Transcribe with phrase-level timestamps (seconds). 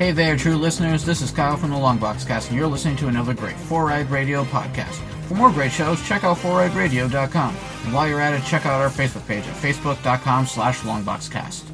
[0.00, 1.04] Hey there, true listeners.
[1.04, 4.10] This is Kyle from the Longbox Cast, and you're listening to another great Four Eyed
[4.10, 4.94] Radio podcast.
[5.28, 7.54] For more great shows, check out foureyedradio.com.
[7.84, 11.64] And while you're at it, check out our Facebook page at facebook.com slash longboxcast.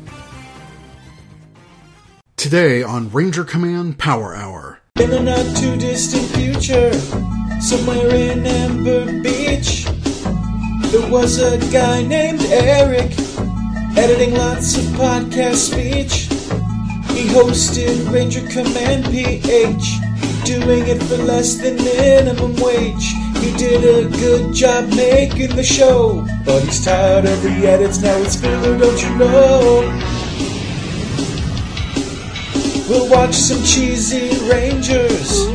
[2.37, 4.81] Today on Ranger Command Power Hour.
[4.99, 6.93] In a not too distant future,
[7.61, 9.85] somewhere in Amber Beach,
[10.90, 13.13] there was a guy named Eric,
[13.97, 16.26] editing lots of podcast speech.
[17.16, 23.06] He hosted Ranger Command PH, doing it for less than minimum wage.
[23.41, 28.19] He did a good job making the show, but he's tired of the edits, now
[28.19, 29.80] it's filler, don't you know?
[32.87, 35.47] We'll watch some cheesy Rangers,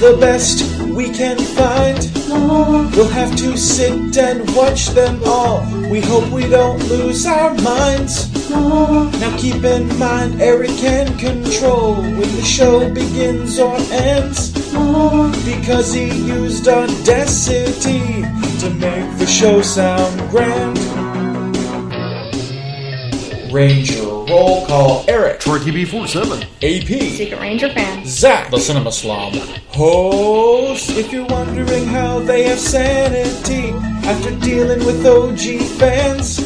[0.00, 1.98] the best we can find.
[2.94, 5.60] We'll have to sit and watch them all.
[5.90, 8.14] We hope we don't lose our minds.
[8.50, 14.52] Now keep in mind, Eric can control when the show begins or ends.
[15.44, 18.22] Because he used Audacity
[18.60, 20.81] to make the show sound grand.
[23.52, 26.42] Ranger roll call Eric, Trekkie B47.
[26.62, 28.02] AP, Secret Ranger fan.
[28.06, 29.34] Zach, The Cinema Slob.
[29.68, 30.88] host.
[30.90, 33.70] If you're wondering how they have sanity
[34.08, 36.38] after dealing with OG fans,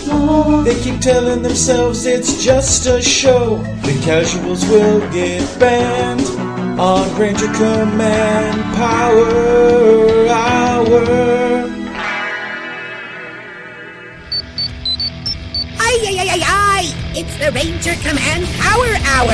[0.64, 3.58] they keep telling themselves it's just a show.
[3.82, 6.26] The casuals will get banned
[6.80, 11.04] on Ranger Command Power Hour.
[15.78, 16.55] Ay, ay, ay, ay, ay!
[17.18, 19.32] It's the Ranger Command Power Hour!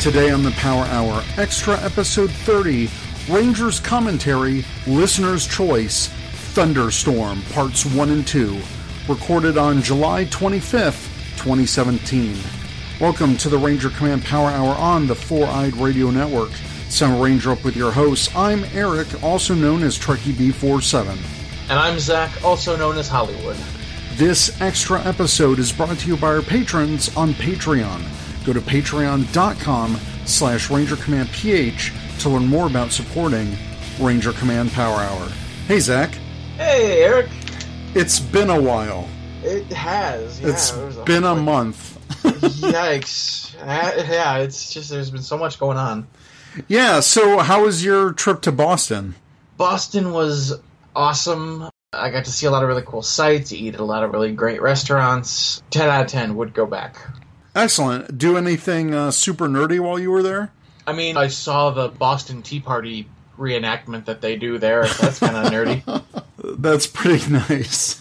[0.00, 2.88] Today on the Power Hour, Extra Episode 30,
[3.28, 6.10] Rangers Commentary, Listener's Choice,
[6.54, 8.60] Thunderstorm, Parts 1 and 2,
[9.08, 12.36] recorded on July 25th, 2017.
[13.00, 16.52] Welcome to the Ranger Command Power Hour on the Four Eyed Radio Network.
[16.88, 18.32] Sound Ranger up with your hosts.
[18.36, 21.39] I'm Eric, also known as Trekkie B47.
[21.70, 23.56] And I'm Zach, also known as Hollywood.
[24.14, 28.02] This extra episode is brought to you by our patrons on Patreon.
[28.44, 33.56] Go to patreon.com slash Ranger Command PH to learn more about supporting
[34.00, 35.28] Ranger Command Power Hour.
[35.68, 36.10] Hey, Zach.
[36.56, 37.28] Hey, Eric.
[37.94, 39.08] It's been a while.
[39.44, 40.40] It has.
[40.40, 41.98] Yeah, It's a been a month.
[42.24, 43.54] Yikes.
[43.54, 46.08] Yeah, it's just there's been so much going on.
[46.66, 49.14] Yeah, so how was your trip to Boston?
[49.56, 50.58] Boston was
[50.94, 51.68] awesome.
[51.92, 54.12] I got to see a lot of really cool sights, eat at a lot of
[54.12, 55.62] really great restaurants.
[55.70, 56.96] 10 out of 10 would go back.
[57.54, 58.16] Excellent.
[58.16, 60.52] Do anything uh, super nerdy while you were there?
[60.86, 64.86] I mean, I saw the Boston Tea Party reenactment that they do there.
[64.86, 66.02] so That's kind of nerdy.
[66.60, 68.00] That's pretty nice.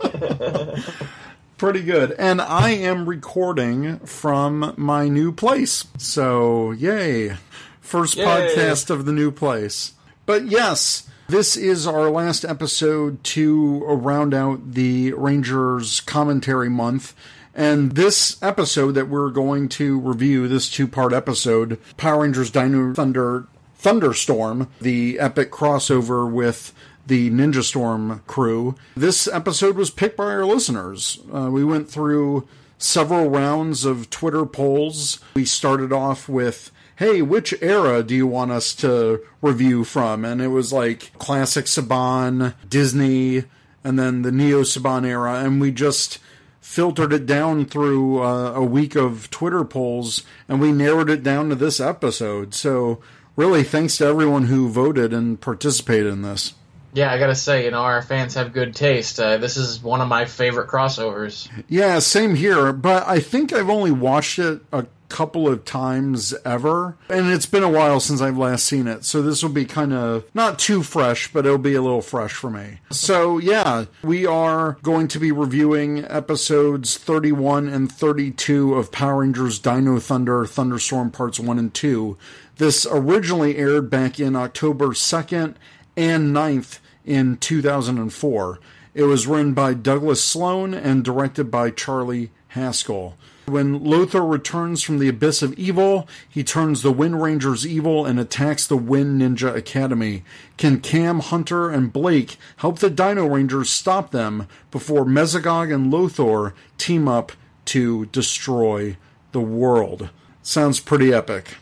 [1.58, 2.12] pretty good.
[2.12, 5.84] And I am recording from my new place.
[5.98, 7.36] So, yay.
[7.80, 8.24] First Yay.
[8.24, 9.92] podcast of the new place.
[10.26, 17.14] But yes, this is our last episode to round out the Rangers commentary month.
[17.54, 22.92] And this episode that we're going to review, this two part episode, Power Rangers Dino
[22.94, 23.46] Thunder
[23.78, 26.72] Thunderstorm, the epic crossover with
[27.06, 28.74] the Ninja Storm crew.
[28.96, 31.20] This episode was picked by our listeners.
[31.32, 32.48] Uh, we went through
[32.78, 35.20] several rounds of Twitter polls.
[35.34, 40.24] We started off with, hey, which era do you want us to review from?
[40.24, 43.44] And it was like classic Saban, Disney,
[43.84, 45.44] and then the Neo Saban era.
[45.44, 46.18] And we just
[46.60, 51.48] filtered it down through uh, a week of Twitter polls and we narrowed it down
[51.50, 52.54] to this episode.
[52.54, 53.00] So,
[53.36, 56.54] really, thanks to everyone who voted and participated in this.
[56.96, 59.20] Yeah, I gotta say, you know, our fans have good taste.
[59.20, 61.46] Uh, this is one of my favorite crossovers.
[61.68, 66.96] Yeah, same here, but I think I've only watched it a couple of times ever,
[67.10, 69.04] and it's been a while since I've last seen it.
[69.04, 72.32] So this will be kind of not too fresh, but it'll be a little fresh
[72.32, 72.78] for me.
[72.90, 79.58] So yeah, we are going to be reviewing episodes 31 and 32 of Power Rangers
[79.58, 82.16] Dino Thunder Thunderstorm Parts 1 and 2.
[82.56, 85.56] This originally aired back in October 2nd
[85.94, 88.58] and 9th in 2004.
[88.94, 93.16] It was written by Douglas Sloan and directed by Charlie Haskell.
[93.46, 98.18] When Lothor returns from the abyss of evil, he turns the Wind Rangers evil and
[98.18, 100.24] attacks the Wind Ninja Academy.
[100.56, 106.54] Can Cam, Hunter, and Blake help the Dino Rangers stop them before Mesogog and Lothor
[106.76, 107.30] team up
[107.66, 108.96] to destroy
[109.30, 110.10] the world?
[110.42, 111.54] Sounds pretty epic.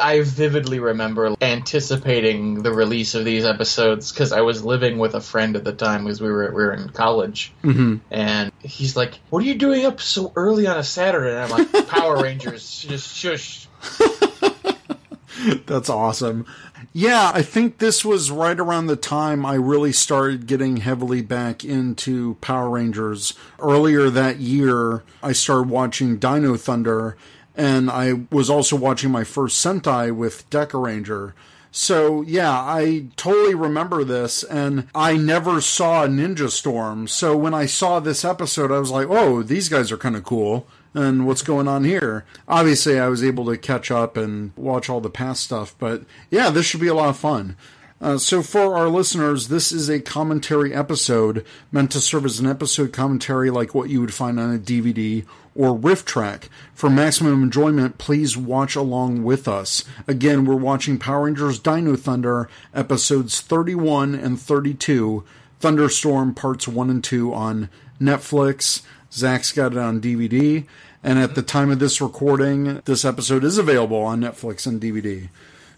[0.00, 5.20] I vividly remember anticipating the release of these episodes because I was living with a
[5.20, 7.96] friend at the time because we were we were in college, mm-hmm.
[8.10, 11.72] and he's like, "What are you doing up so early on a Saturday?" And I'm
[11.72, 13.68] like, "Power Rangers, just shush."
[15.66, 16.46] That's awesome.
[16.92, 21.64] Yeah, I think this was right around the time I really started getting heavily back
[21.64, 23.34] into Power Rangers.
[23.58, 27.16] Earlier that year, I started watching Dino Thunder,
[27.56, 31.32] and I was also watching my first Sentai with Dekaranger.
[31.72, 37.06] So yeah, I totally remember this, and I never saw Ninja Storm.
[37.06, 40.24] So when I saw this episode, I was like, "Oh, these guys are kind of
[40.24, 42.24] cool." and what's going on here.
[42.48, 46.50] Obviously, I was able to catch up and watch all the past stuff, but yeah,
[46.50, 47.56] this should be a lot of fun.
[48.00, 52.46] Uh, so, for our listeners, this is a commentary episode meant to serve as an
[52.46, 55.24] episode commentary like what you would find on a DVD
[55.54, 56.48] or riff track.
[56.74, 59.84] For maximum enjoyment, please watch along with us.
[60.06, 65.24] Again, we're watching Power Rangers Dino Thunder episodes 31 and 32,
[65.58, 67.68] Thunderstorm parts 1 and 2 on
[68.00, 68.82] Netflix.
[69.12, 70.66] Zach's got it on DVD.
[71.02, 75.28] And at the time of this recording, this episode is available on Netflix and DVD.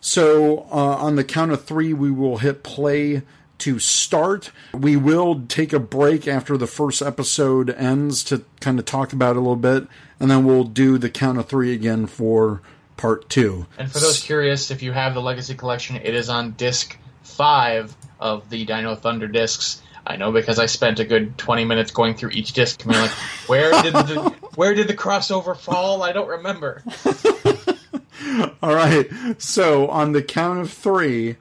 [0.01, 3.23] So uh, on the count of three, we will hit play
[3.63, 4.51] to start.
[4.75, 9.37] We will take a break after the first episode ends to kind of talk about
[9.37, 9.87] it a little bit,
[10.19, 12.61] and then we'll do the count of three again for
[12.97, 13.67] part two.
[13.79, 17.97] And for those curious, if you have the Legacy Collection, it is on disc five
[18.19, 19.81] of the Dino Thunder discs.
[20.05, 23.03] I know because I spent a good twenty minutes going through each disc, and being
[23.03, 23.13] like,
[23.47, 26.03] "Where did the where did the crossover fall?
[26.03, 26.83] I don't remember."
[28.61, 29.09] All right,
[29.39, 31.37] so on the count of three,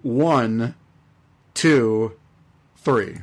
[0.00, 0.74] one,
[1.58, 2.12] two,
[2.76, 3.18] three.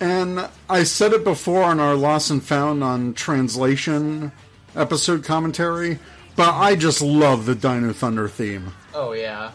[0.00, 4.32] And I said it before on our Lost and Found on translation
[4.74, 6.00] episode commentary,
[6.34, 8.72] but I just love the Dino Thunder theme.
[8.94, 9.52] Oh yeah.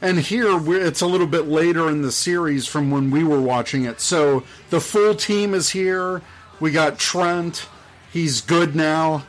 [0.00, 3.86] And here it's a little bit later in the series from when we were watching
[3.86, 4.00] it.
[4.00, 6.22] So the full team is here.
[6.60, 7.66] We got Trent.
[8.12, 9.24] He's good now.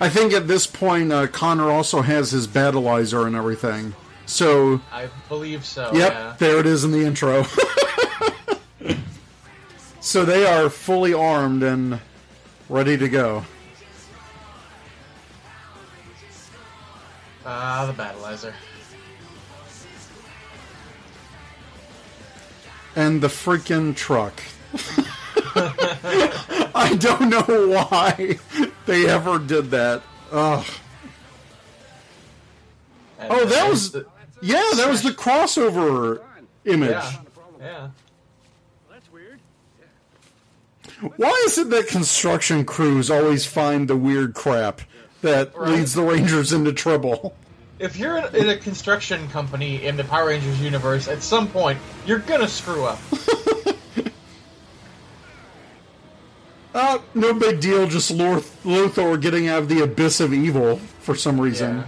[0.00, 3.94] I think at this point, uh, Connor also has his Battlizer and everything.
[4.26, 4.80] So.
[4.90, 5.90] I believe so.
[5.92, 6.34] Yep, yeah.
[6.38, 7.44] there it is in the intro.
[10.00, 12.00] so they are fully armed and
[12.68, 13.44] ready to go.
[17.46, 18.54] Ah, the Battlizer.
[22.96, 24.42] And the freaking truck.
[26.76, 28.38] I don't know why
[28.86, 30.02] they ever did that.
[30.32, 30.64] Ugh.
[33.18, 34.06] And Oh, that there's was the-
[34.42, 36.20] yeah, that was the crossover
[36.64, 36.90] image.
[37.60, 37.88] yeah.
[38.90, 39.40] That's weird.
[39.80, 41.08] Yeah.
[41.16, 44.82] Why is it that construction crews always find the weird crap
[45.22, 45.70] that Right.
[45.78, 47.34] leads the Rangers into trouble?
[47.78, 51.78] If you're in, in a construction company in the Power Rangers universe, at some point
[52.06, 52.98] you're gonna screw up.
[56.74, 61.14] Uh, no big deal, just Lor- Lothor getting out of the abyss of evil for
[61.14, 61.76] some reason.
[61.78, 61.84] Yeah.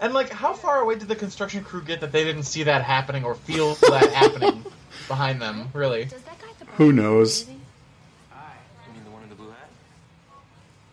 [0.00, 2.82] And like, how far away did the construction crew get that they didn't see that
[2.82, 4.64] happening or feel that happening
[5.08, 5.68] behind them?
[5.72, 6.04] Really?
[6.04, 7.44] Does that guy at the bar Who knows?
[7.44, 7.58] crazy?
[8.88, 9.68] You mean the one in the blue hat?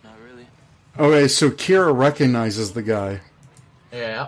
[0.04, 0.46] Not really.
[1.00, 3.22] Okay, so Kira recognizes the guy.
[3.92, 4.28] Yeah.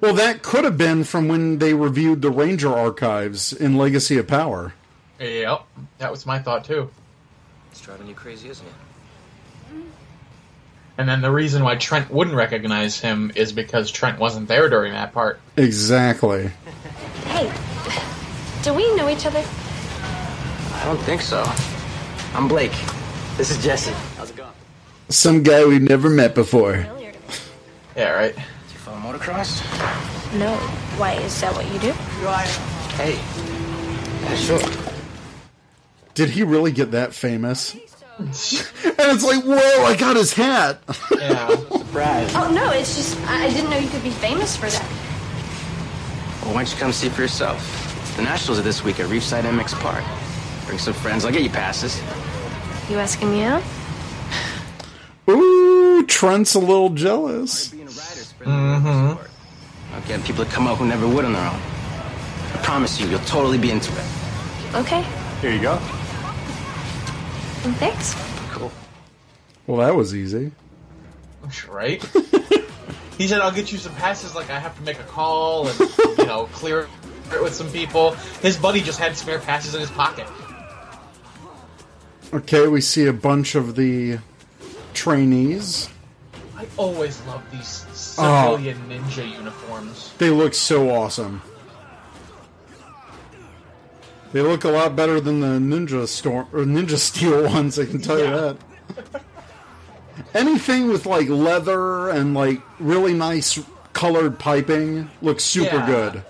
[0.00, 0.24] Well, go ask.
[0.24, 4.26] Well, that could have been from when they reviewed the Ranger archives in Legacy of
[4.26, 4.74] Power.
[5.20, 5.62] Yep.
[5.98, 6.90] That was my thought too.
[7.70, 8.72] It's driving you crazy, isn't it?
[10.98, 14.92] And then the reason why Trent wouldn't recognize him is because Trent wasn't there during
[14.94, 15.40] that part.
[15.56, 16.50] Exactly.
[17.28, 17.52] Hey,
[18.62, 19.44] do we know each other?
[20.72, 21.44] I don't think so.
[22.34, 22.72] I'm Blake.
[23.36, 23.92] This is Jesse.
[24.16, 24.50] How's it going?
[25.10, 26.82] Some guy we've never met before.
[26.82, 27.34] Familiar to me.
[27.96, 28.34] Yeah, right.
[28.88, 29.62] Do you motocross?
[30.38, 30.56] No.
[30.96, 31.92] Why, is that what you do?
[32.96, 33.18] Hey.
[34.22, 34.60] Yeah, sure.
[36.14, 37.74] Did he really get that famous?
[38.18, 40.80] and it's like, whoa, I got his hat.
[41.14, 41.48] Yeah.
[41.56, 42.34] Surprise.
[42.34, 44.88] Oh, no, it's just, I I didn't know you could be famous for that.
[46.42, 48.16] Well, why don't you come see for yourself?
[48.16, 50.02] The Nationals are this week at Reefside MX Park.
[50.66, 51.26] Bring some friends.
[51.26, 52.00] I'll get you passes.
[52.88, 53.62] You asking me out?
[55.28, 57.74] Ooh, Trent's a little jealous.
[58.38, 59.12] Being a rider spread mm-hmm.
[59.12, 59.30] sport.
[59.94, 61.60] I'll get people to come out who never would on their own.
[62.54, 64.04] I promise you, you'll totally be into it.
[64.74, 65.04] Okay.
[65.40, 65.74] Here you go.
[67.64, 68.14] Well, thanks.
[68.50, 68.70] Cool.
[69.66, 70.52] Well, that was easy.
[71.68, 72.04] right?
[73.18, 74.36] He said, "I'll get you some passes.
[74.36, 75.78] Like I have to make a call and
[76.18, 76.88] you know clear
[77.32, 80.26] it with some people." His buddy just had spare passes in his pocket.
[82.32, 84.18] Okay, we see a bunch of the
[84.94, 85.90] trainees.
[86.58, 87.86] I always love these
[88.18, 88.56] oh.
[88.56, 90.12] civilian ninja uniforms.
[90.18, 91.40] They look so awesome.
[94.32, 97.78] They look a lot better than the Ninja Storm or Ninja Steel ones.
[97.78, 98.24] I can tell Yeah.
[98.24, 98.54] you
[99.12, 99.22] that.
[100.34, 103.58] Anything with like leather and like really nice
[103.94, 105.86] colored piping looks super Yeah.
[105.86, 106.22] good.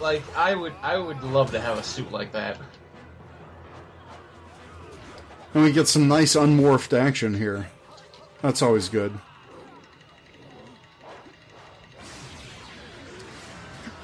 [0.00, 2.58] Like I would, I would love to have a suit like that.
[5.54, 7.68] And we get some nice unmorphed action here.
[8.42, 9.18] That's always good.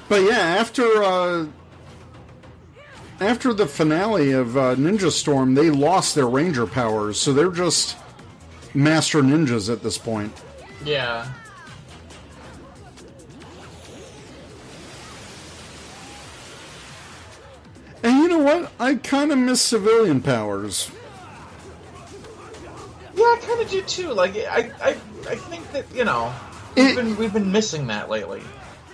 [0.07, 1.45] But yeah, after uh,
[3.19, 7.95] after the finale of uh, Ninja Storm, they lost their ranger powers, so they're just
[8.73, 10.33] master ninjas at this point.
[10.83, 11.31] Yeah.
[18.01, 18.71] And you know what?
[18.79, 20.89] I kind of miss civilian powers.
[23.19, 24.13] Yeah, I kind of do too.
[24.13, 24.89] Like, I, I,
[25.29, 26.33] I think that you know,
[26.77, 28.41] we've It- been we've been missing that lately.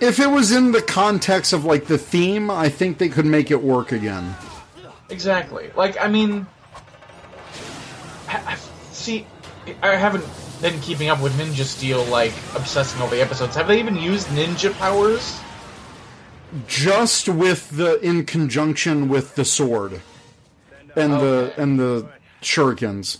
[0.00, 3.50] If it was in the context of like the theme, I think they could make
[3.50, 4.34] it work again.
[5.08, 5.70] Exactly.
[5.76, 6.46] Like, I mean,
[8.28, 8.56] I, I,
[8.92, 9.26] see,
[9.82, 10.24] I haven't
[10.60, 13.54] been keeping up with Ninja Steel, like obsessing over the episodes.
[13.56, 15.38] Have they even used ninja powers?
[16.68, 20.00] just with the in conjunction with the sword
[20.94, 22.06] and the and the
[22.40, 23.18] shurikens.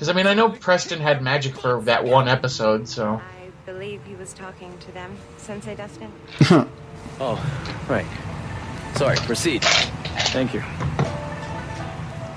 [0.00, 4.00] Because I mean, I know Preston had magic for that one episode, so I believe
[4.06, 6.10] he was talking to them, Sensei Dustin.
[7.22, 7.36] Oh,
[7.86, 8.06] right.
[8.96, 9.62] Sorry, proceed.
[9.62, 10.62] Thank you.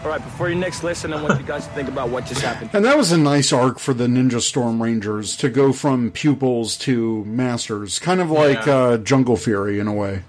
[0.03, 2.41] All right, before your next lesson, I want you guys to think about what just
[2.41, 2.71] happened.
[2.73, 6.75] And that was a nice arc for the Ninja Storm Rangers to go from pupils
[6.79, 8.75] to masters, kind of like Yeah.
[8.75, 10.23] uh, Jungle Fury in a way.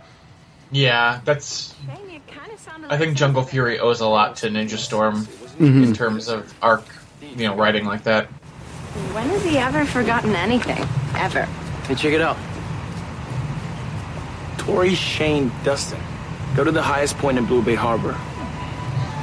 [0.71, 1.75] yeah, that's.
[1.85, 5.27] Shane, you kind of sounded I think Jungle Fury owes a lot to Ninja Storm
[5.59, 6.85] in terms of arc,
[7.31, 8.27] you know, writing like that.
[9.13, 10.87] When has he ever forgotten anything?
[11.17, 11.43] Ever.
[11.87, 12.37] Hey, check it out.
[14.59, 16.01] Tori Shane Dustin.
[16.57, 18.19] Go to the highest point in Blue Bay Harbor.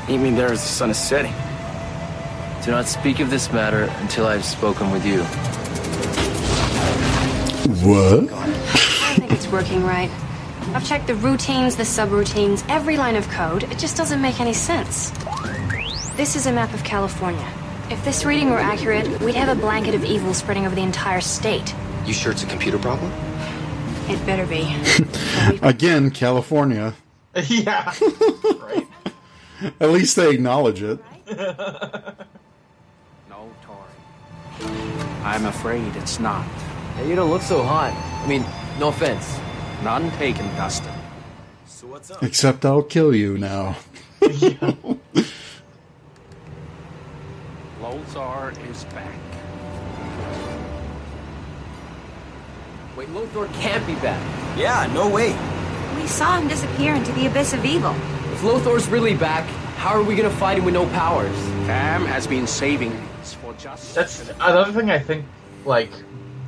[0.08, 1.34] Meet me there as the sun is setting.
[2.64, 5.24] Do not speak of this matter until I have spoken with you.
[7.88, 8.32] What?
[8.34, 10.12] I think it's working right.
[10.74, 13.64] I've checked the routines, the subroutines, every line of code.
[13.64, 15.12] It just doesn't make any sense.
[16.18, 17.52] This is a map of California.
[17.92, 21.20] If this reading were accurate, we'd have a blanket of evil spreading over the entire
[21.20, 21.76] state.
[22.06, 23.12] You sure it's a computer problem?
[24.08, 24.74] It better be.
[25.62, 26.94] Again, California.
[27.48, 27.94] yeah.
[28.62, 28.88] right.
[29.82, 31.00] At least they acknowledge it.
[33.30, 34.72] No, Tori.
[35.26, 36.46] I'm afraid it's not.
[36.96, 37.92] Hey, you don't look so hot.
[38.24, 38.46] I mean,
[38.80, 39.38] no offense.
[39.84, 40.94] None taken, Dustin.
[41.68, 42.24] So what's up?
[42.24, 43.76] Except I'll kill you now.
[47.92, 49.14] Lothor is back.
[52.96, 54.22] Wait, Lothor can't be back.
[54.58, 55.36] Yeah, no way.
[56.00, 57.92] We saw him disappear into the abyss of evil.
[58.32, 59.46] If Lothor's really back,
[59.76, 61.36] how are we gonna fight him with no powers?
[61.66, 63.94] Cam has been saving these for just.
[63.94, 65.26] That's another thing I think,
[65.66, 65.90] like,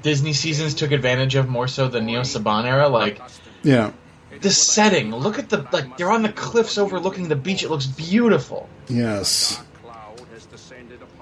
[0.02, 2.88] Disney seasons took advantage of more so than Neo Saban era.
[2.88, 3.20] Like,
[3.64, 3.92] Yeah.
[4.40, 5.14] the setting.
[5.14, 7.64] Look at the, like, they're on the cliffs overlooking the beach.
[7.64, 8.70] It looks beautiful.
[8.88, 9.62] Yes.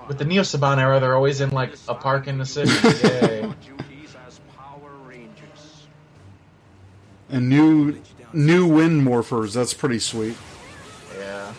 [0.08, 2.72] With the Neo Saban era, they're always in, like, a park in the city.
[3.08, 3.42] Yay.
[3.66, 5.88] duties as Power Rangers.
[7.30, 8.02] And new
[8.34, 9.54] new wind morphers.
[9.54, 10.36] That's pretty sweet.
[11.18, 11.54] yeah.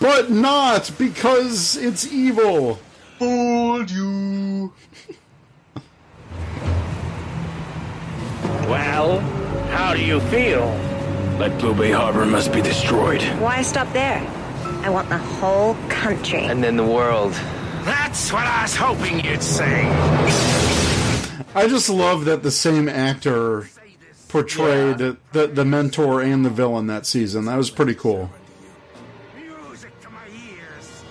[0.00, 2.78] But not because it's evil.
[3.18, 4.72] Fooled you.
[8.68, 9.18] Well,
[9.70, 10.66] how do you feel?
[11.38, 13.22] That Blue Bay Harbor must be destroyed.
[13.40, 14.20] Why stop there?
[14.84, 16.42] I want the whole country.
[16.44, 17.32] And then the world.
[17.90, 19.82] That's what I was hoping you'd say.
[21.56, 23.68] I just love that the same actor
[24.28, 24.98] portrayed
[25.32, 27.46] the the mentor and the villain that season.
[27.46, 28.30] That was pretty cool.
[29.36, 31.02] Music to my ears.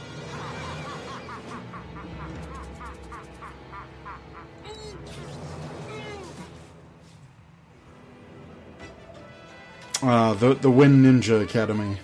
[10.02, 11.98] Uh, the the Wind Ninja Academy.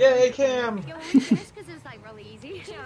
[0.00, 0.84] Don't you guys Yay, Cam.
[1.12, 2.62] This because it's like really easy.
[2.70, 2.76] Yeah.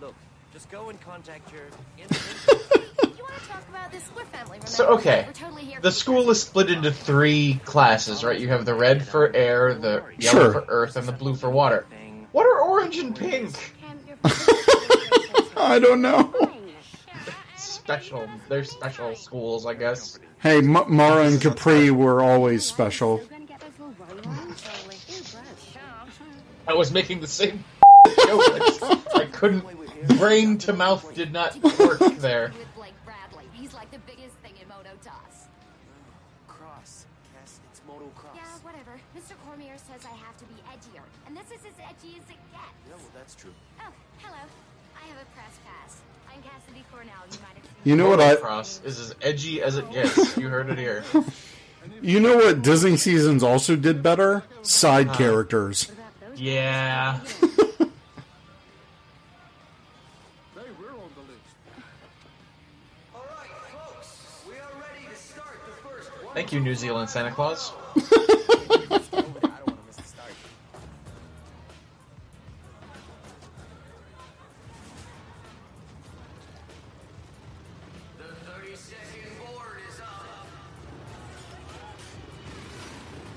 [0.00, 0.14] look?
[0.52, 1.62] Just go and contact your.
[1.98, 4.02] you want to talk about this?
[4.16, 4.66] We're family, remember?
[4.66, 5.24] So, okay.
[5.26, 8.38] We're totally here The for school is split into three classes, right?
[8.38, 10.52] You have the red for air, the yellow Sure.
[10.52, 11.84] for earth, and the blue for water.
[12.32, 13.52] What are orange and pink?
[13.80, 14.16] Cam, you're
[15.56, 16.32] I don't know.
[17.56, 18.28] special.
[18.48, 20.18] They're special schools, I guess.
[20.40, 23.20] Hey, M- Marah and Kapri were always special.
[26.66, 27.64] I was making the same
[28.06, 28.42] joke.
[29.14, 29.64] I couldn't.
[30.18, 32.52] Brain to mouth did not work there.
[32.56, 33.44] With Blake Bradley.
[33.52, 35.46] He's like the biggest thing in Mototoss.
[36.48, 37.06] Cross.
[37.34, 38.34] Cass, it's motocross.
[38.34, 39.00] Yeah, whatever.
[39.16, 39.34] Mr.
[39.46, 42.88] Cormier says I have to be edgier, and this is as edgy as it gets.
[42.88, 43.54] Yeah, that's true.
[43.80, 44.38] Oh, hello.
[44.96, 46.00] I have a press pass.
[46.32, 47.12] I'm Cassidy Cornell.
[47.30, 48.36] You might it seen You know what I?
[48.36, 49.90] Cross is as edgy as it
[56.36, 57.42] gets.
[57.42, 58.76] You heard it here.
[58.76, 61.86] You know what Disney seasons also did better?
[65.16, 66.10] Side characters.
[66.10, 66.32] Yeah.
[66.34, 67.72] Thank you, New Zealand Santa Claus.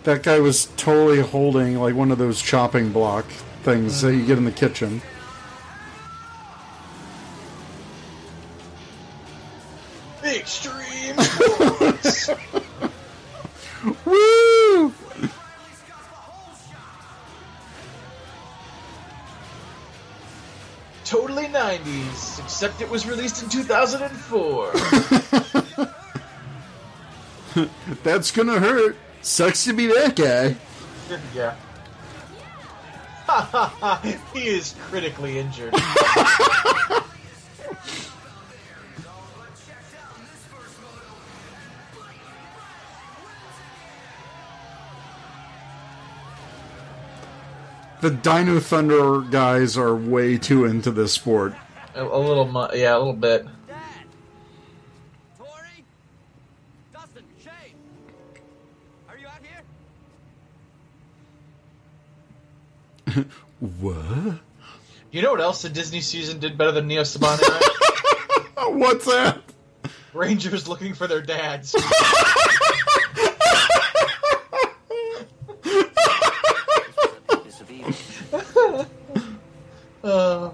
[0.09, 3.25] That guy was totally holding like one of those chopping block
[3.61, 5.03] things that you get in the kitchen.
[10.23, 12.31] Extreme sports.
[14.05, 14.93] Woo!
[21.05, 24.73] totally 90s, except it was released in 2004.
[28.03, 28.97] That's gonna hurt.
[29.21, 30.55] Sucks to be that guy.
[31.35, 31.55] yeah.
[34.33, 35.73] he is critically injured.
[48.01, 51.53] The Dino Thunder guys are way too into this sport.
[51.95, 53.45] a, a little, mu- yeah, a little bit.
[63.79, 64.39] What?
[65.11, 67.39] You know what else the Disney season did better than Neo Saban?
[68.77, 69.41] What's that?
[70.13, 71.75] Rangers looking for their dads.
[80.03, 80.51] Uh,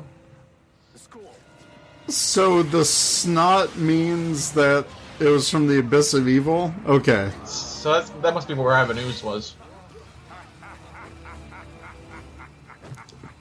[2.08, 4.86] So the snot means that
[5.20, 6.74] it was from the abyss of evil?
[6.86, 7.32] Okay.
[7.46, 9.56] so that's, that must be where Avenues was.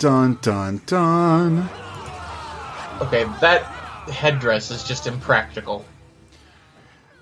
[0.04, 1.66] Dun dun dun.
[3.00, 3.62] Okay, that
[4.12, 5.82] headdress is just impractical.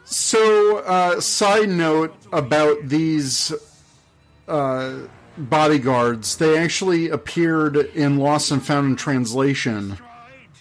[0.05, 3.53] So, uh, side note about these
[4.49, 4.95] uh,
[5.39, 9.99] bodyguards, they actually appeared in Lost and Found in Translation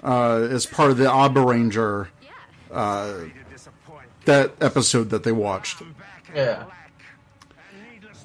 [0.03, 2.09] uh, as part of the Abaranger
[2.69, 3.15] uh,
[4.25, 5.81] that episode that they watched.
[6.35, 6.65] Yeah.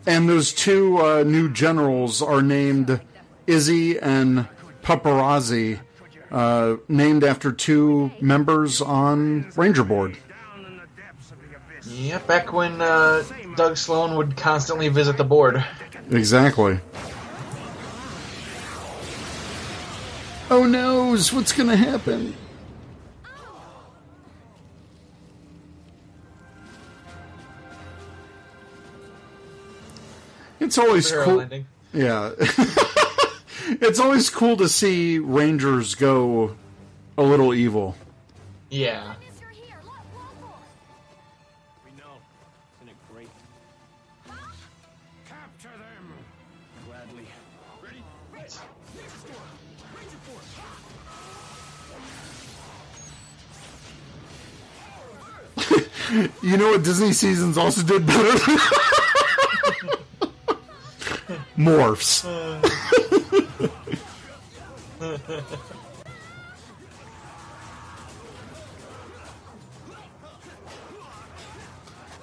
[0.07, 3.01] And those two uh, new generals are named
[3.47, 4.49] Izzy and
[4.83, 5.81] Paparazzi,
[6.31, 10.17] uh, named after two members on Ranger Board.
[11.89, 13.25] Yeah, back when uh,
[13.57, 15.65] Doug Sloan would constantly visit the board.
[16.11, 16.81] Exactly.
[20.51, 22.35] Oh noes, what's gonna happen?
[30.61, 31.47] It's always cool.
[31.93, 32.33] Yeah.
[33.69, 36.57] it's always cool to see Rangers go
[37.19, 37.97] a little evil.
[38.71, 39.15] Yeah.
[41.85, 42.05] We know.
[42.83, 43.29] Isn't great?
[45.29, 46.15] Capture them!
[46.87, 47.27] Gladly.
[47.83, 48.03] Ready?
[56.43, 58.39] You know what Disney seasons also did better?
[61.59, 62.25] Morphs.
[62.25, 62.46] Uh,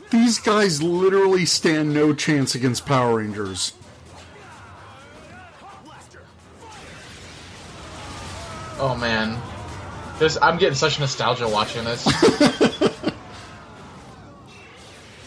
[0.10, 3.74] These guys literally stand no chance against Power Rangers.
[8.80, 9.42] Oh man,
[10.20, 12.06] this I'm getting such nostalgia watching this.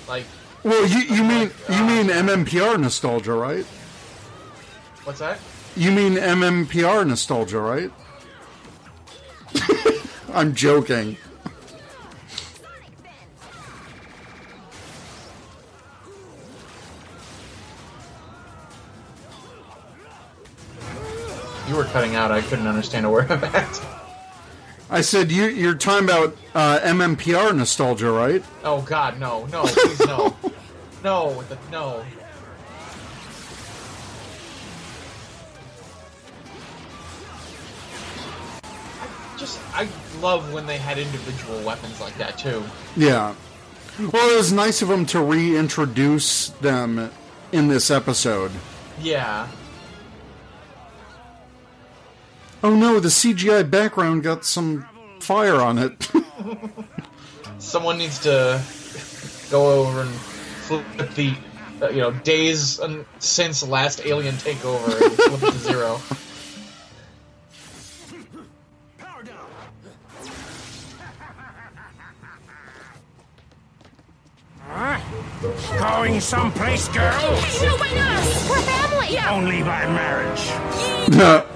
[0.09, 0.25] like,
[0.63, 3.65] Well, you, you mean you uh, mean MMPR nostalgia, right?
[5.05, 5.39] what's that?
[5.77, 7.91] You mean MMPR nostalgia, right?
[10.33, 11.19] I'm joking.
[21.69, 22.33] You were cutting out.
[22.33, 23.87] I couldn't understand a word of that.
[24.89, 28.43] I said you, you're talking about uh, MMPR nostalgia, right?
[28.65, 30.37] Oh God, no, no, please no,
[31.05, 32.05] no, the, no.
[39.37, 39.89] Just, I
[40.21, 42.63] love when they had individual weapons like that too.
[42.97, 43.35] Yeah.
[43.99, 47.11] Well, it was nice of them to reintroduce them
[47.53, 48.51] in this episode.
[49.01, 49.49] Yeah,
[52.63, 54.87] Oh no, the CGI background got some
[55.21, 56.11] fire on it.
[57.59, 58.61] someone needs to
[59.51, 61.35] go over and flip the,
[61.83, 66.01] uh, you know, days um, since last alien takeover and flip it to zero.
[75.79, 77.13] Going someplace, girl?
[77.13, 78.47] Hey, no, wait, no!
[78.49, 79.15] We're family!
[79.15, 79.33] Yeah!
[79.35, 80.49] Only by marriage.
[81.11, 81.47] But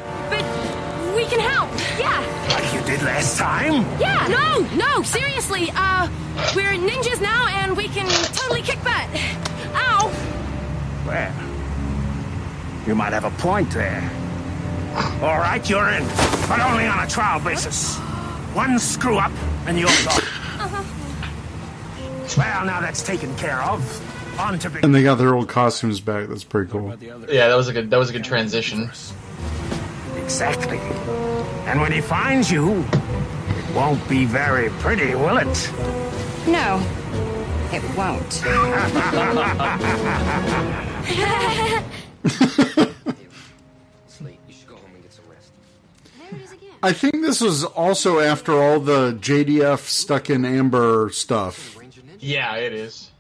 [1.15, 1.71] we can help!
[1.99, 2.21] Yeah!
[2.51, 3.85] Like you did last time?
[4.01, 4.27] Yeah!
[4.29, 6.09] No, no, seriously, uh,
[6.55, 9.09] we're ninjas now and we can totally kick butt!
[9.75, 10.13] Ow!
[11.07, 11.33] Well,
[12.87, 14.11] you might have a point there.
[15.23, 16.05] All right, you're in,
[16.49, 17.97] but only on a trial basis.
[18.55, 19.33] One screw up,
[19.67, 20.85] and you're gone.
[22.37, 24.39] Well, now that's taken care of.
[24.39, 24.85] On to big.
[24.85, 26.29] and they got their old costumes back.
[26.29, 26.97] That's pretty cool.
[27.01, 28.91] Yeah, that was a good, that was a good transition.
[30.17, 30.79] Exactly.
[31.67, 35.73] And when he finds you, it won't be very pretty, will it?
[36.47, 36.81] No,
[37.73, 38.43] it won't.
[46.83, 51.77] I think this was also after all the JDF stuck in amber stuff.
[52.21, 53.11] Yeah, it is.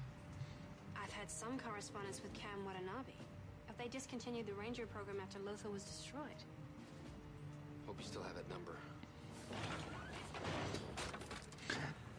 [0.96, 3.12] I've had some correspondence with Cam Watanabe.
[3.68, 6.22] If they discontinued the Ranger program after Lothor was destroyed.
[7.86, 8.72] Hope you still have that number.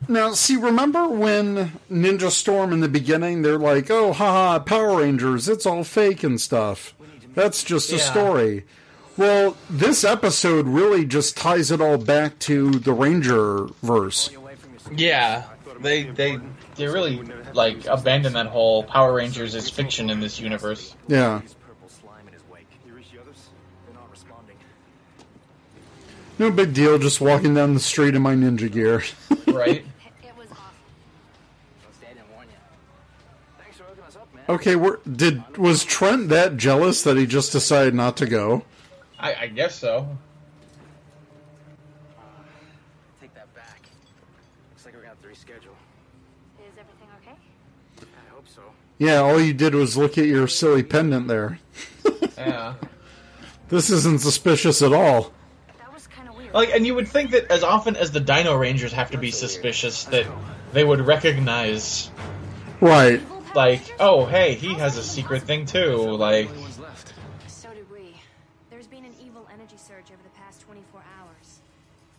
[0.07, 5.47] Now, see, remember when Ninja Storm in the beginning, they're like, oh, haha, Power Rangers,
[5.47, 6.93] it's all fake and stuff.
[7.35, 8.11] That's just a Yeah.
[8.11, 8.65] story.
[9.15, 14.31] Well, this episode really just ties it all back to the Ranger verse.
[14.93, 15.43] Yeah,
[15.81, 16.39] they they
[16.75, 17.21] they really
[17.53, 20.95] like abandon that whole Power Rangers is fiction in this universe.
[21.07, 21.41] Yeah.
[26.39, 29.03] No big deal, just walking down the street in my ninja gear.
[29.47, 29.85] Right?
[34.49, 38.63] okay, we're, did was Trent that jealous that he just decided not to go?
[39.19, 40.17] I, I guess so.
[43.19, 43.81] Take that back.
[44.71, 45.75] Looks like we're gonna have to reschedule.
[46.59, 47.37] Is everything okay?
[48.01, 48.63] I hope so.
[49.01, 51.57] Yeah, all you did was look at your silly pendant there.
[52.37, 52.75] Yeah.
[53.69, 55.31] This isn't suspicious at all.
[56.53, 59.31] Like, and you would think that as often as the Dino Rangers have to be
[59.31, 60.27] suspicious, that
[60.73, 62.11] they would recognize,
[62.81, 63.21] Right.
[63.55, 65.95] like, oh, hey, he has a secret thing too.
[65.95, 66.49] Like,
[67.47, 68.13] So did we.
[68.69, 71.61] There's been an evil energy surge over the past 24 hours.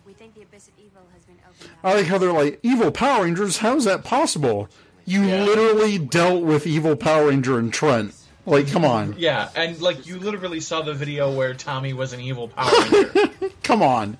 [0.07, 1.71] We think the Abyss of Evil has been opened.
[1.85, 3.59] I like how they're like, evil Power Rangers?
[3.59, 4.71] How's that possible?
[5.13, 8.15] You literally dealt with evil Power Ranger and Trent.
[8.47, 9.15] Like, come on.
[9.19, 13.29] yeah, and like you literally saw the video where Tommy was an evil Power Ranger.
[13.63, 14.17] Come on.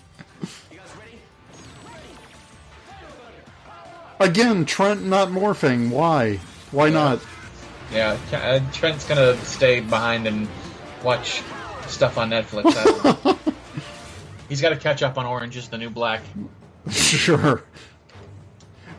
[4.21, 5.89] Again, Trent not morphing.
[5.89, 6.37] Why?
[6.73, 7.21] Why not?
[7.91, 10.47] yeah, uh, Trent's gonna stay behind and
[11.03, 11.43] watch
[11.89, 12.77] stuff on Netflix.
[12.77, 13.39] I don't know.
[14.51, 16.21] He's got to catch up on Orange is the New Black.
[16.91, 17.65] Sure.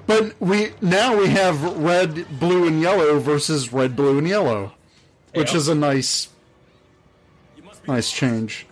[0.05, 4.73] But we now we have red, blue, and yellow versus red, blue, and yellow,
[5.33, 5.57] which Yeah.
[5.57, 6.29] is a nice,
[7.87, 8.67] nice change.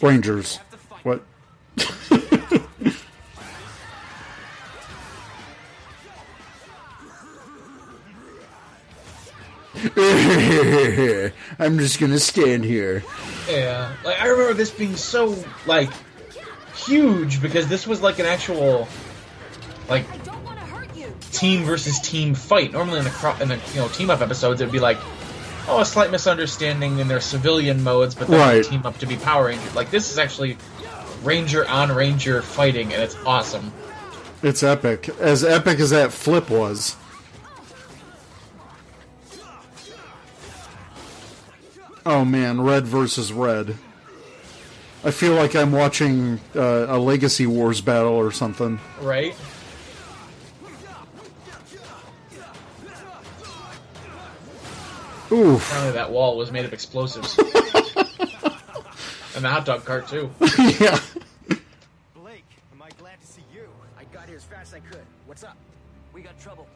[0.00, 0.58] Because
[11.58, 13.02] I'm just gonna stand here.
[13.48, 15.90] Yeah, like I remember this being so like
[16.74, 18.88] huge because this was like an actual
[19.88, 20.06] like
[21.32, 22.72] team versus team fight.
[22.72, 24.98] Normally in the cro- in the you know team up episodes, it'd be like
[25.68, 28.64] oh a slight misunderstanding in their civilian modes, but then they Right.
[28.64, 29.70] team up to be Power Ranger.
[29.74, 30.56] Like this is actually
[31.22, 33.72] Ranger on Ranger fighting, and it's awesome.
[34.42, 35.08] It's epic.
[35.20, 36.96] As epic as that flip was.
[42.04, 43.76] Oh man, red versus red.
[45.04, 48.78] I feel like I'm watching uh, a Legacy Wars battle or something.
[49.00, 49.34] Right?
[55.32, 55.66] Oof.
[55.68, 57.38] Apparently, that wall was made of explosives.
[57.38, 57.46] and
[59.44, 60.30] the hot dog cart too.
[60.78, 60.98] yeah.
[62.14, 63.66] Blake, am I glad to see you?
[63.98, 65.04] I got here as fast as I could.
[65.26, 65.56] What's up?
[66.12, 66.66] We got trouble.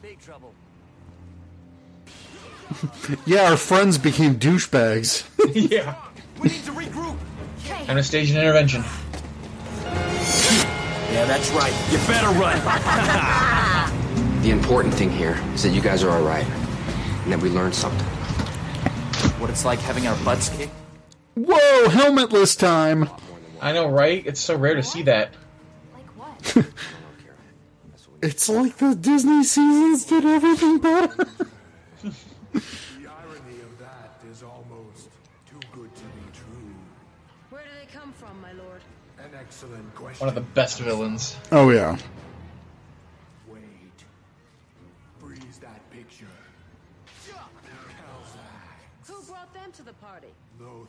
[0.00, 0.54] Big trouble.
[3.26, 5.24] Yeah, our friends became douchebags.
[5.70, 5.94] yeah.
[6.40, 7.16] We need to regroup.
[7.86, 8.82] Time to stage an intervention.
[11.12, 11.72] Yeah, that's right.
[11.90, 13.88] You better run.
[14.42, 17.76] The important thing here is that you guys are all right, and that we learned
[17.76, 18.04] something.
[19.38, 20.72] What it's like having our butts kicked?
[21.36, 23.08] Whoa, helmetless time.
[23.60, 24.26] I know, right?
[24.26, 25.30] It's so rare to see that.
[25.94, 26.66] Like what?
[28.20, 31.28] It's like the Disney seasons did everything better.
[32.02, 35.08] The irony of that is almost
[35.48, 36.74] too good to be true.
[37.50, 38.80] Where do they come from, my lord?
[39.18, 40.26] An excellent question.
[40.26, 41.36] One of the best villains.
[41.52, 41.96] oh yeah.
[43.48, 43.60] Wait.
[45.20, 46.26] Freeze that picture.
[49.06, 50.28] Who brought them to the party?
[50.60, 50.86] Lothor.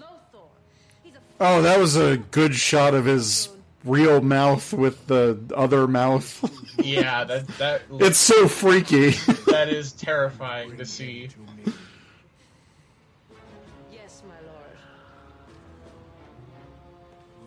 [0.00, 0.48] Lothor.
[1.02, 3.48] He's a Oh, that was a good shot of his
[3.84, 6.42] real mouth with the other mouth.
[6.82, 9.10] Yeah, that that it's so freaky.
[9.50, 11.28] that is terrifying to see.
[13.92, 14.76] yes, my lord.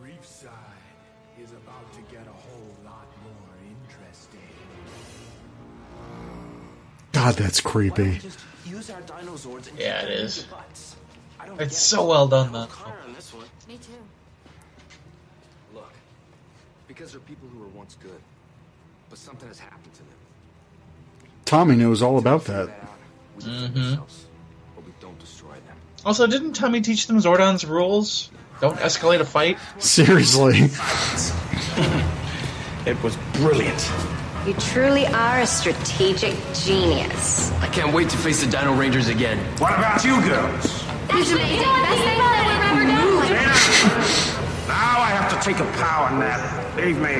[0.00, 0.48] Reefside
[1.42, 3.56] is about to get a whole lot more
[3.88, 4.40] interesting.
[7.12, 8.20] God, that's creepy.
[8.64, 9.00] Use our
[9.76, 10.42] Yeah, kick it them is.
[10.44, 10.96] in the butts.
[11.40, 12.08] I don't It's so it.
[12.08, 12.66] well done, though.
[12.66, 13.46] Car on this one.
[13.68, 13.92] Me too.
[16.92, 18.20] Look, because there are people who were once good,
[19.08, 20.08] but something has happened to them.
[21.46, 22.68] Tommy knows all about that.
[23.38, 24.00] We defend Mhm.
[24.76, 25.76] but we don't destroy them.
[26.04, 28.30] Also, didn't Tommy teach them Zordon's rules?
[28.60, 29.58] Don't escalate a fight.
[29.78, 30.70] Seriously.
[32.84, 33.88] It was brilliant.
[34.44, 37.52] You truly are a strategic genius.
[37.60, 39.38] I can't wait to face the Dino Rangers again.
[39.58, 40.84] What about you girls?
[41.08, 41.82] Actually, you know what?
[41.88, 43.01] Best thing that we've ever done.
[45.32, 46.76] Now I to take a power nap.
[46.76, 47.08] Leave me.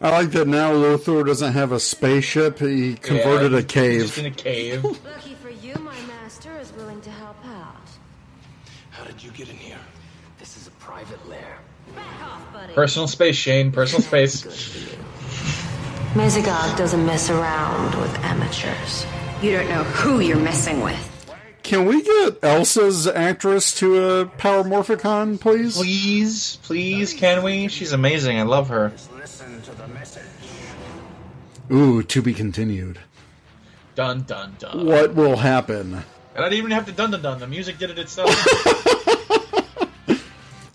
[0.00, 2.60] I like that now Lothor doesn't have a spaceship.
[2.60, 3.62] He converted Yeah, a
[4.00, 4.84] Just in a cave.
[5.04, 7.88] Lucky for you, my master is willing to help out.
[8.90, 9.78] How did you get in here?
[10.38, 11.58] This is a private lair.
[11.96, 12.72] Back off, buddy.
[12.74, 13.72] Personal space, Shane.
[13.72, 14.44] Personal space.
[16.12, 19.04] Mesogog doesn't mess around with amateurs.
[19.42, 21.10] You don't know who you're messing with.
[21.64, 25.76] Can we get Elsa's actress to a Power Morphicon, please?
[25.76, 27.68] Please, please, can we?
[27.68, 28.38] She's amazing.
[28.38, 28.92] I love her.
[29.16, 30.22] Listen to the message.
[31.72, 32.98] Ooh, to be continued.
[33.94, 34.86] Dun dun dun.
[34.86, 35.94] What will happen?
[36.34, 37.38] And I didn't even have to dun dun dun.
[37.40, 38.28] The music did it itself.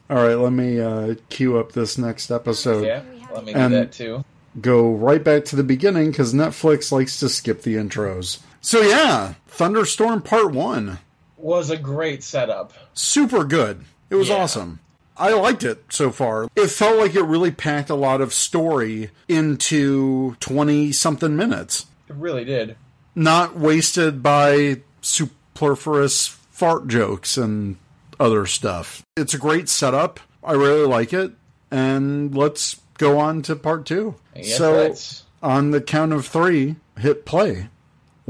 [0.10, 2.84] All right, let me uh, cue up this next episode.
[2.86, 4.26] yeah, let me do And- that too.
[4.60, 8.40] Go right back to the beginning because Netflix likes to skip the intros.
[8.62, 11.00] So, yeah, Thunderstorm Part 1.
[11.38, 12.74] Was a great setup.
[12.94, 13.86] Super good.
[14.10, 14.36] It was Yeah.
[14.36, 14.80] awesome.
[15.18, 16.48] I liked it so far.
[16.56, 21.86] It felt like it really packed a lot of story into 20 something minutes.
[22.10, 22.76] It really did.
[23.16, 27.78] Not wasted by superfluous fart jokes and
[28.20, 29.02] other stuff.
[29.18, 30.20] It's a great setup.
[30.44, 31.32] I really like it.
[31.72, 34.16] And let's go on to part two.
[34.44, 34.96] So,
[35.44, 37.68] on the count of three, hit play.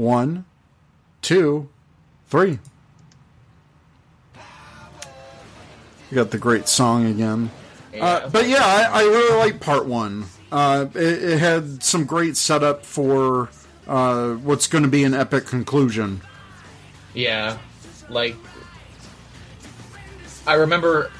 [0.00, 0.46] One,
[1.20, 1.68] two,
[2.30, 2.58] three.
[6.10, 7.50] You got the great song again.
[8.00, 10.24] Uh, but yeah, I, I really like part one.
[10.50, 13.50] Uh, it, it had some great setup for
[13.86, 16.22] uh, what's going to be an epic conclusion.
[17.12, 17.58] Yeah,
[18.08, 18.36] like
[20.46, 21.10] I remember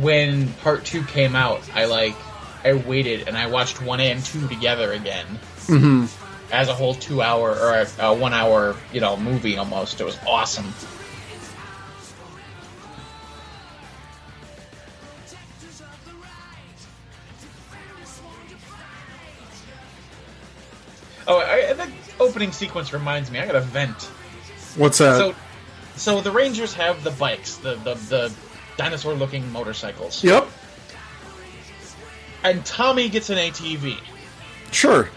[0.00, 1.62] when part two came out.
[1.72, 2.16] I like
[2.64, 6.06] I waited and I watched one and two together again hmm
[6.50, 10.00] as a whole two hour or a, a one hour you know movie almost.
[10.00, 10.72] It was awesome.
[21.30, 23.38] Oh, I, the opening sequence reminds me.
[23.38, 24.02] I got a vent.
[24.76, 25.18] What's that?
[25.18, 25.34] So,
[25.96, 28.32] so the Rangers have the bikes, the the, the
[28.78, 30.24] dinosaur-looking motorcycles.
[30.24, 30.48] Yep,
[32.44, 33.98] And Tommy gets an ATV,
[34.70, 35.10] sure.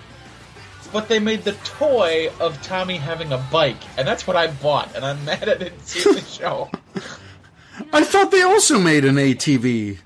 [0.91, 4.95] But they made the toy of Tommy having a bike, and that's what I bought.
[4.95, 6.69] And I'm mad I didn't see the show.
[7.93, 9.97] I thought they also made an ATV.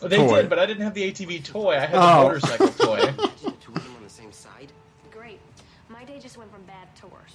[0.00, 0.42] They Toy.
[0.42, 1.74] did, but I didn't have the ATV toy.
[1.74, 2.22] I had the Oh.
[2.28, 2.98] motorcycle toy.
[3.00, 4.70] Two of them on the same side?
[5.10, 5.40] Great.
[5.88, 7.34] My day just went from bad to worse.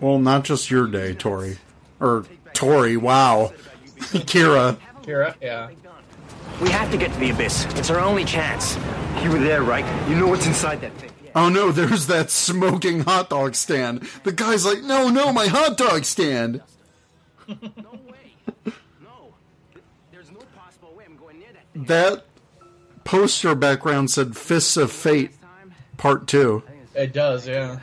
[0.00, 1.56] Well, not just your day, Tori.
[1.98, 3.52] Or Tori, wow.
[3.98, 4.76] Kira.
[5.02, 5.70] Kira, yeah.
[6.60, 7.66] We have to get to the abyss.
[7.76, 8.76] It's our only chance.
[9.22, 9.84] You were there, right?
[10.08, 11.10] You know what's inside that thing.
[11.34, 14.00] Oh no, there's that smoking hot dog stand.
[14.24, 16.62] The guy's like, no, no, my hot dog stand.
[17.48, 17.54] no
[18.10, 18.72] way
[21.74, 22.24] That
[23.04, 25.30] poster background said Fists of Fate,
[25.96, 26.62] Part 2.
[26.94, 27.78] It does, yeah.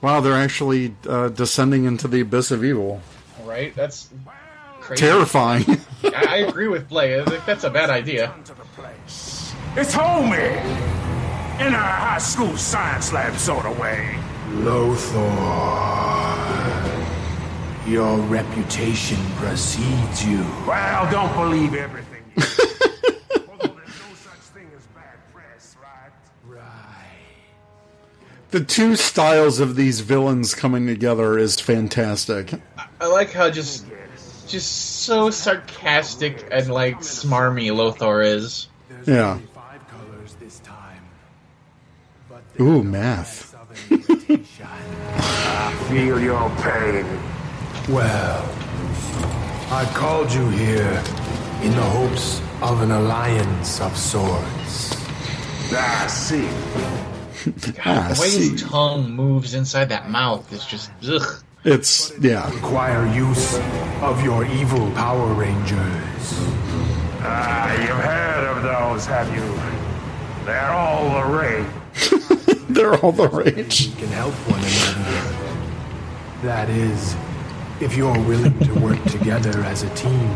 [0.00, 3.00] Wow, they're actually uh, descending into the abyss of evil.
[3.44, 3.74] Right?
[3.74, 4.08] That's
[4.80, 5.00] crazy.
[5.00, 5.64] Terrifying.
[6.04, 7.20] I, I agree with Blake.
[7.20, 8.32] I think that's a bad idea.
[9.76, 10.56] It's homie!
[11.60, 14.16] In a high school science lab sort of way.
[14.50, 15.18] Lothor.
[17.86, 20.44] Your reputation precedes you.
[20.66, 22.22] Well, don't believe everything
[28.50, 32.54] the two styles of these villains coming together is fantastic.
[33.00, 33.86] I like how just
[34.46, 38.68] just so sarcastic and like smarmy Lothor is.
[39.06, 39.38] Yeah.
[42.60, 43.54] Ooh, math.
[43.90, 47.06] I feel your pain.
[47.88, 48.44] Well,
[49.70, 51.02] I called you here
[51.62, 54.96] in the hopes of an alliance of sorts.
[55.72, 56.48] Ah, see.
[57.84, 58.50] Ah, the way see.
[58.50, 61.42] his tongue moves inside that mouth is just ugh.
[61.64, 62.48] It's, yeah.
[62.54, 63.58] Require use
[64.00, 66.34] of your evil Power Rangers.
[67.20, 70.44] Ah, you've heard of those, have you?
[70.46, 72.66] They're all the rage.
[72.68, 73.88] They're all the rage.
[73.88, 75.46] We can help one another.
[76.42, 77.16] That is,
[77.80, 80.30] if you're willing to work together as a team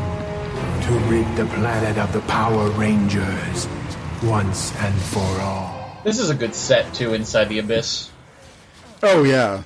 [0.83, 3.69] to rid the planet of the Power Rangers
[4.25, 5.82] once and for all.
[6.05, 8.11] This is a good set too inside the abyss.
[9.03, 9.63] Oh, yeah.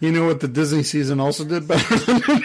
[0.00, 2.22] You know what the Disney season also did better than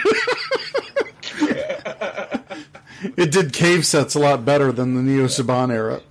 [3.15, 6.02] It did cave sets a lot better than the Neo Saban era.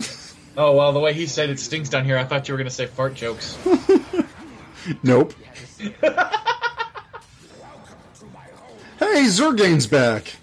[0.56, 2.70] Oh well, the way he said it stinks down here, I thought you were gonna
[2.70, 3.56] say fart jokes.
[5.02, 5.34] Nope.
[8.98, 10.36] Hey, Zurgane's back.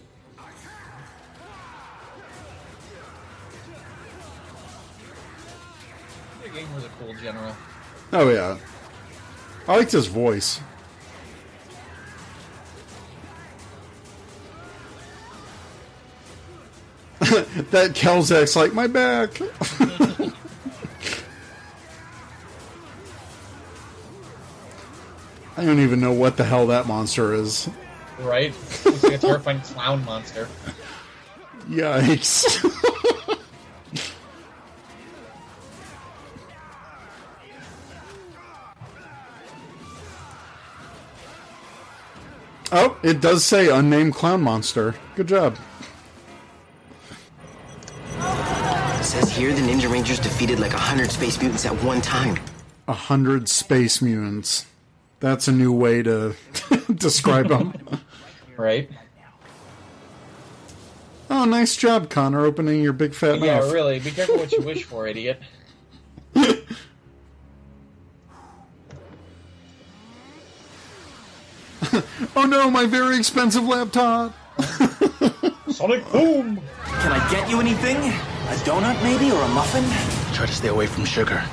[7.24, 7.56] General.
[8.12, 8.58] Oh yeah.
[9.68, 10.60] I liked his voice.
[17.22, 19.40] that Kelzak's like my back.
[25.56, 27.70] I don't even know what the hell that monster is.
[28.20, 28.54] Right?
[28.84, 30.50] Looks like a terrifying clown monster.
[31.70, 32.90] Yikes.
[42.74, 44.96] Oh, it does say unnamed clown monster.
[45.16, 45.58] Good job.
[48.20, 52.38] It says here the Ninja Rangers defeated like a hundred space mutants at one time.
[52.88, 54.66] A hundred space mutants.
[55.20, 56.36] That's a new way to
[56.94, 57.74] describe them.
[58.58, 58.90] Right?
[61.30, 63.68] Oh, nice job, Connor, opening your big fat Yeah, mouth.
[63.68, 64.00] Yeah, really.
[64.00, 65.42] Be careful what you wish for, idiot.
[72.36, 74.34] oh no, my very expensive laptop.
[75.70, 76.62] Sonic boom!
[76.86, 77.98] Can I get you anything?
[77.98, 79.84] A donut, maybe, or a muffin?
[80.36, 81.44] Try to stay away from sugar.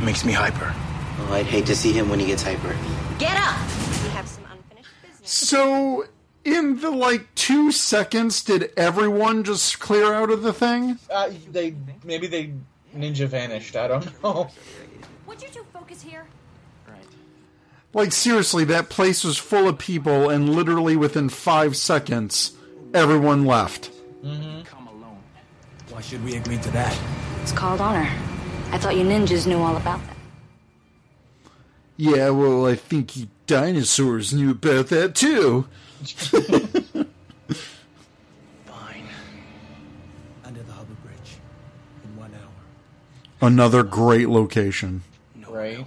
[0.00, 0.72] It Makes me hyper.
[1.18, 2.76] Oh, I'd hate to see him when he gets hyper.
[3.18, 3.56] Get up!
[4.02, 5.30] We have some unfinished business.
[5.30, 6.06] So,
[6.44, 10.98] in the like two seconds, did everyone just clear out of the thing?
[11.10, 12.52] Uh, they maybe they
[12.94, 13.76] ninja vanished.
[13.76, 14.50] I don't know.
[15.26, 16.26] Would you two focus here?
[17.96, 22.52] Like, seriously, that place was full of people, and literally within five seconds,
[22.92, 23.90] everyone left.
[24.22, 24.64] Mm-hmm.
[24.64, 25.16] Come alone.
[25.88, 26.94] Why should we agree to that?
[27.40, 28.06] It's called honor.
[28.70, 30.16] I thought you ninjas knew all about that.
[31.96, 35.66] Yeah, well, I think you dinosaurs knew about that too.
[38.66, 39.08] Fine.
[40.44, 41.38] Under the Hubble Bridge.
[42.04, 43.48] In one hour.
[43.48, 45.02] Another great location.
[45.48, 45.78] Right?
[45.78, 45.86] We'll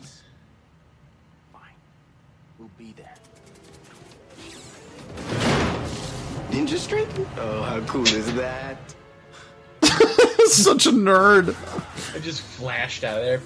[6.88, 8.77] Ninja Oh, how cool is that?
[10.47, 11.55] Such a nerd.
[12.15, 13.41] I just flashed out of there.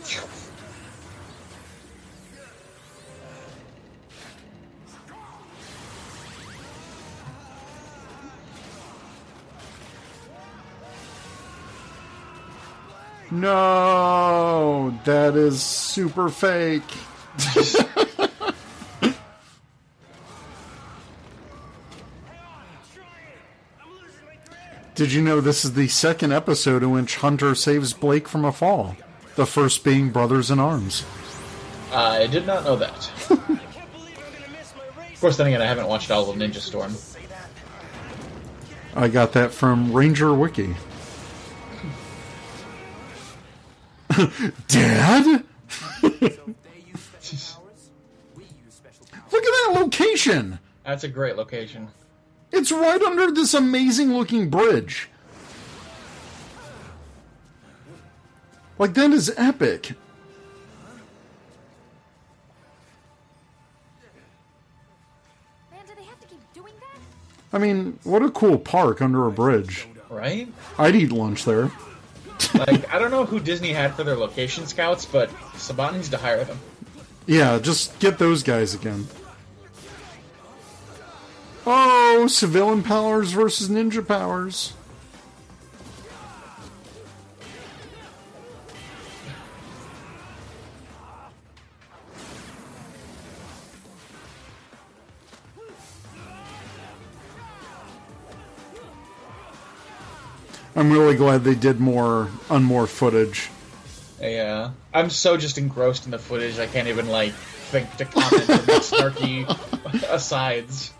[13.31, 16.83] No, that is super fake.
[24.95, 28.51] Did you know this is the second episode in which Hunter saves Blake from a
[28.51, 28.95] fall?
[29.35, 31.03] The first being Brothers in Arms.
[31.91, 33.11] I did not know that.
[33.31, 36.93] of course, then again, I haven't watched all of Ninja Storm.
[38.95, 40.75] I got that from Ranger Wiki.
[44.67, 45.43] Dad?
[46.03, 46.23] Look
[49.43, 50.59] at that location!
[50.85, 51.87] That's a great location.
[52.53, 55.09] It's right under this amazing looking bridge.
[58.77, 59.93] Like, that is epic.
[65.71, 66.99] Man, do they have to keep doing that?
[67.51, 69.87] I mean, what a cool park under a bridge.
[70.09, 70.47] Right?
[70.77, 71.71] I'd eat lunch there.
[72.53, 76.17] Like, I don't know who Disney had for their location scouts, but Saban needs to
[76.17, 76.59] hire them.
[77.25, 79.07] Yeah, just get those guys again.
[81.65, 84.73] Oh, civilian powers versus ninja powers.
[100.75, 103.49] I'm really glad they did more on more footage.
[104.19, 104.71] Yeah.
[104.93, 108.53] I'm so just engrossed in the footage, I can't even, like, think to comment or
[108.53, 110.91] make snarky asides.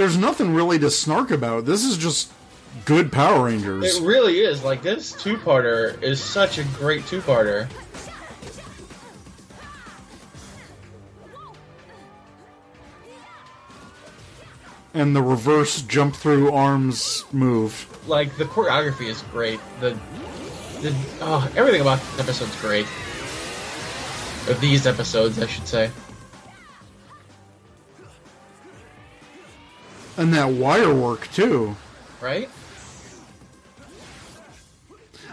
[0.00, 1.66] There's nothing really to snark about.
[1.66, 2.32] This is just
[2.86, 3.98] good Power Rangers.
[3.98, 4.64] It really is.
[4.64, 7.68] Like, this two parter is such a great two parter.
[14.94, 17.86] and the reverse jump through arms move.
[18.08, 19.60] Like, the choreography is great.
[19.80, 19.90] The.
[20.80, 22.86] the oh, everything about this episode's great.
[24.48, 25.90] Or these episodes, I should say.
[30.20, 31.76] And that wire work, too.
[32.20, 32.50] Right?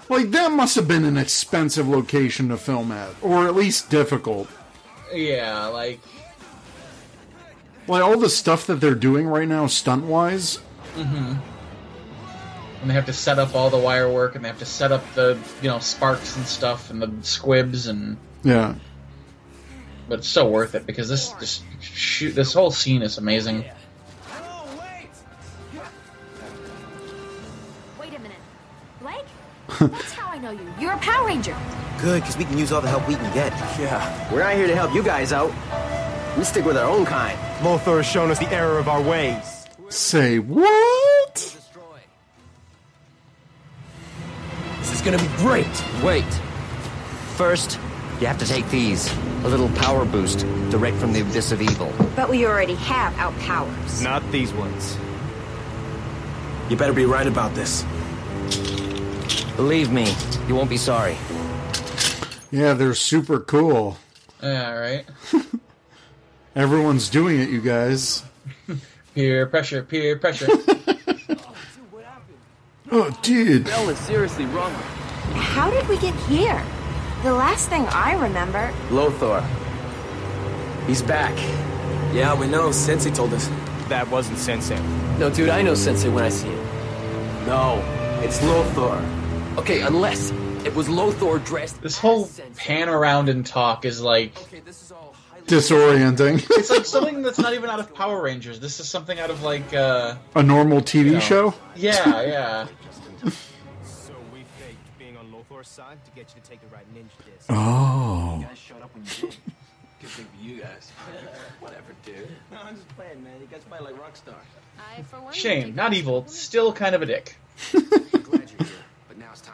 [0.08, 4.48] Like, that must have been an expensive location to film at, or at least difficult.
[5.14, 6.00] Yeah, like.
[7.86, 10.60] Like, all the stuff that they're doing right now, stunt wise.
[10.96, 11.36] Mm-hmm.
[12.80, 14.94] And they have to set up all the wire work, and they have to set
[14.94, 18.16] up the, you know, sparks and stuff, and the squibs, and.
[18.42, 18.76] Yeah.
[20.08, 23.66] But it's so worth it because this just shoot this whole scene is amazing.
[29.80, 30.68] That's how I know you.
[30.80, 31.56] You're a Power Ranger.
[32.02, 33.52] Good, because we can use all the help we can get.
[33.80, 34.32] Yeah.
[34.32, 35.52] We're not here to help you guys out.
[36.38, 37.38] We stick with our own kind.
[37.60, 39.66] Lothor has shown us the error of our ways.
[39.90, 41.34] Say what?
[44.80, 45.84] This is gonna be great.
[46.04, 46.26] Wait.
[47.36, 47.80] First,
[48.20, 49.12] you have to take these.
[49.44, 51.92] A little power boost, direct from the abyss of evil.
[52.16, 54.02] But we already have our powers.
[54.02, 54.98] Not these ones.
[56.70, 57.84] You better be right about this.
[59.58, 60.16] Believe me,
[60.48, 61.18] you won't be sorry.
[62.52, 63.98] Yeah, they're super cool.
[64.42, 65.06] Yeah, right.
[66.56, 68.24] Everyone's doing it, you guys.
[69.14, 70.48] Peer pressure, peer pressure.
[72.90, 73.66] Oh, dude.
[73.66, 74.72] Bell is seriously wrong.
[75.34, 76.64] How did we get here?
[77.24, 78.72] The last thing I remember.
[78.90, 79.46] Lothor.
[80.88, 81.36] He's back.
[82.14, 82.72] Yeah, we know.
[82.72, 83.50] Sensei told us.
[83.90, 84.80] That wasn't Sensei.
[85.18, 86.66] No, dude, I know Sensei when I see him.
[87.46, 87.82] No,
[88.24, 89.02] it's Lothor.
[89.58, 90.32] Okay, unless
[90.66, 91.82] it was Lothor dressed.
[91.82, 94.36] This whole pan around and talk is like
[95.48, 96.46] Disorienting.
[96.52, 98.60] it's like something that's not even out of Power Rangers.
[98.60, 101.54] This is something out of like uh A normal TV you know, show?
[101.76, 102.68] Yeah, yeah.
[103.84, 107.26] So we faked being on Lothor's side to get you to take the right ninja
[107.26, 107.48] disc.
[107.50, 108.44] Oh.
[108.46, 109.38] guys showed up when you did.
[110.02, 110.92] Good thing for you guys.
[111.62, 112.30] Whatever, dude.
[112.52, 113.40] No, I'm just playing, man.
[113.42, 114.38] You guys play like rock stars.
[114.78, 117.38] I, for one, Shame, not evil, still kind of a dick.
[117.72, 118.87] Glad you're here, but now it's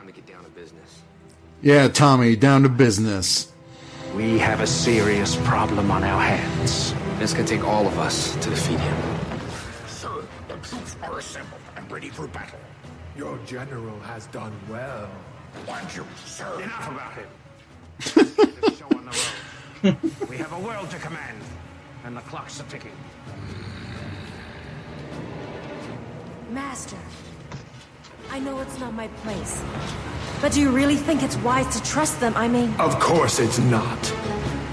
[0.04, 1.02] time to get down to business.
[1.62, 3.52] Yeah, Tommy, down to business.
[4.16, 6.94] We have a serious problem on our hands.
[7.20, 8.98] This could take all of us to defeat him.
[9.88, 12.60] Sir, the troops are assembled and ready for battle.
[13.16, 15.10] Your general has done well.
[15.68, 16.62] Want you, sir?
[16.62, 17.28] Enough about him.
[18.76, 19.30] show on the
[19.84, 20.30] road.
[20.30, 21.42] we have a world to command,
[22.04, 22.92] and the clock's are ticking.
[26.50, 26.98] Master,
[28.32, 29.64] I know it's not my place.
[30.42, 32.34] But do you really think it's wise to trust them?
[32.36, 32.74] I mean...
[32.80, 34.02] Of course it's not.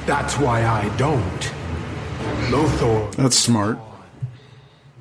[0.07, 1.53] That's why I don't.
[2.51, 3.15] Lothor...
[3.15, 3.79] That's smart.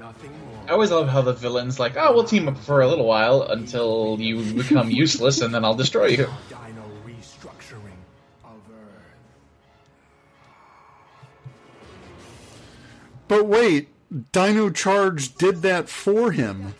[0.01, 3.41] I always love how the villain's like, oh, we'll team up for a little while
[3.41, 6.27] until you become useless and then I'll destroy you.
[13.27, 13.89] But wait,
[14.31, 16.73] Dino Charge did that for him.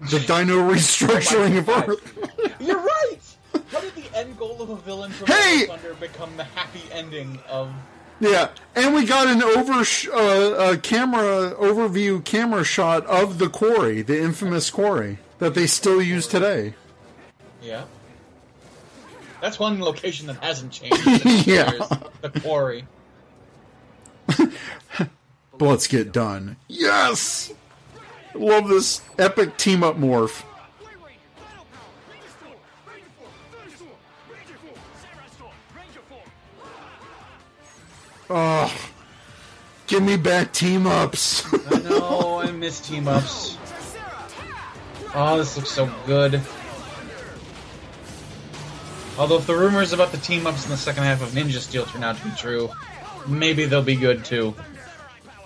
[0.00, 2.56] The Dino restructuring of Earth.
[2.60, 3.18] You're right.
[3.70, 5.66] How did the end goal of a villain from Hey!
[5.66, 7.72] Thunder become the happy ending of?
[8.20, 14.02] Yeah, and we got an over uh, a camera overview camera shot of the quarry,
[14.02, 16.74] the infamous quarry that they still use today.
[17.62, 17.84] Yeah.
[19.40, 21.46] That's one location that hasn't changed.
[21.46, 21.70] Yeah.
[22.22, 22.86] The quarry.
[24.26, 26.56] But let's get done.
[26.68, 27.52] Yes,
[28.40, 30.44] love this epic team up morph.
[38.30, 38.90] Oh,
[39.86, 41.46] give me back team ups.
[41.72, 42.40] I know.
[42.40, 43.56] I miss team ups.
[45.14, 46.40] Oh, this looks so good.
[49.18, 51.86] Although if the rumors about the team ups in the second half of Ninja Steel
[51.86, 52.70] turn out to be true,
[53.26, 54.54] maybe they'll be good too.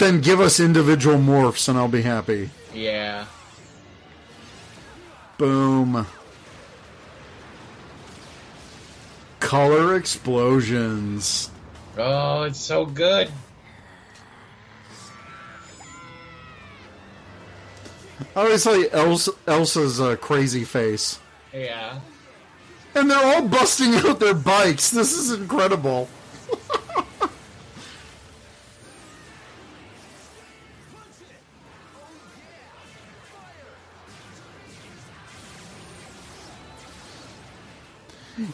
[0.03, 2.51] Then give us individual morphs and I'll be happy.
[2.75, 3.27] Yeah.
[5.39, 6.07] Boom.
[9.39, 11.51] Color explosions.
[11.97, 13.31] Oh, it's so good.
[18.35, 21.21] I Obviously, Elsa, Elsa's uh, crazy face.
[21.53, 22.01] Yeah.
[22.97, 24.91] And they're all busting out their bikes.
[24.91, 26.09] This is incredible.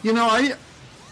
[0.03, 0.53] you know, I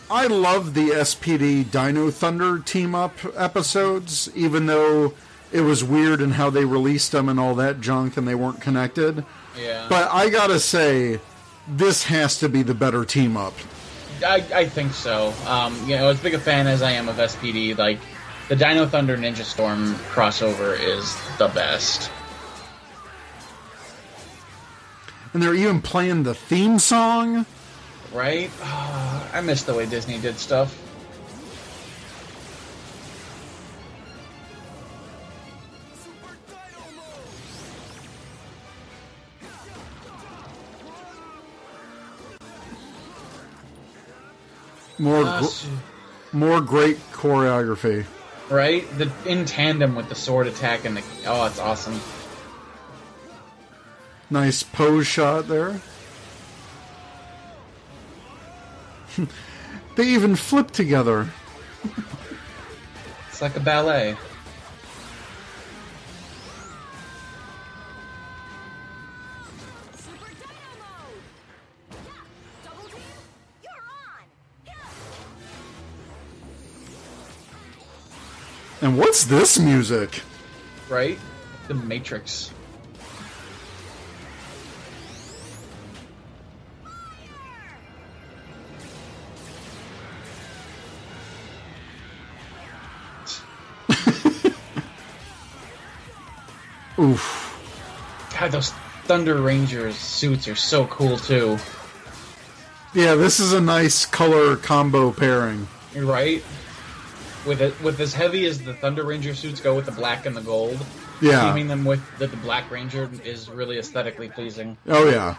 [0.09, 5.13] I love the SPD Dino Thunder team up episodes, even though
[5.51, 8.61] it was weird in how they released them and all that junk and they weren't
[8.61, 9.25] connected.
[9.59, 9.87] Yeah.
[9.89, 11.19] But I gotta say,
[11.67, 13.53] this has to be the better team up.
[14.25, 15.33] I, I think so.
[15.45, 17.99] Um, you know, as big a fan as I am of SPD, like
[18.49, 22.09] the Dino Thunder Ninja Storm crossover is the best.
[25.33, 27.45] And they're even playing the theme song.
[28.13, 28.49] Right?
[28.61, 30.83] Oh, I miss the way Disney did stuff.
[44.99, 45.41] More,
[46.33, 48.05] more great choreography.
[48.49, 48.85] Right?
[48.97, 51.99] The in tandem with the sword attack and the oh, it's awesome.
[54.29, 55.79] Nice pose shot there.
[59.95, 61.29] they even flip together.
[63.29, 64.15] It's like a ballet.
[78.79, 80.21] And what's this music?
[80.87, 81.17] Right?
[81.67, 82.51] The Matrix.
[96.99, 98.33] Oof.
[98.39, 98.71] God, those
[99.05, 101.57] Thunder Rangers suits are so cool too.
[102.93, 105.67] Yeah, this is a nice color combo pairing.
[105.95, 106.43] Right?
[107.45, 110.35] With it, with as heavy as the Thunder Ranger suits go with the black and
[110.35, 110.77] the gold,
[111.21, 111.47] Yeah.
[111.47, 114.77] teaming them with the, the Black Ranger is really aesthetically pleasing.
[114.87, 115.35] Oh yeah.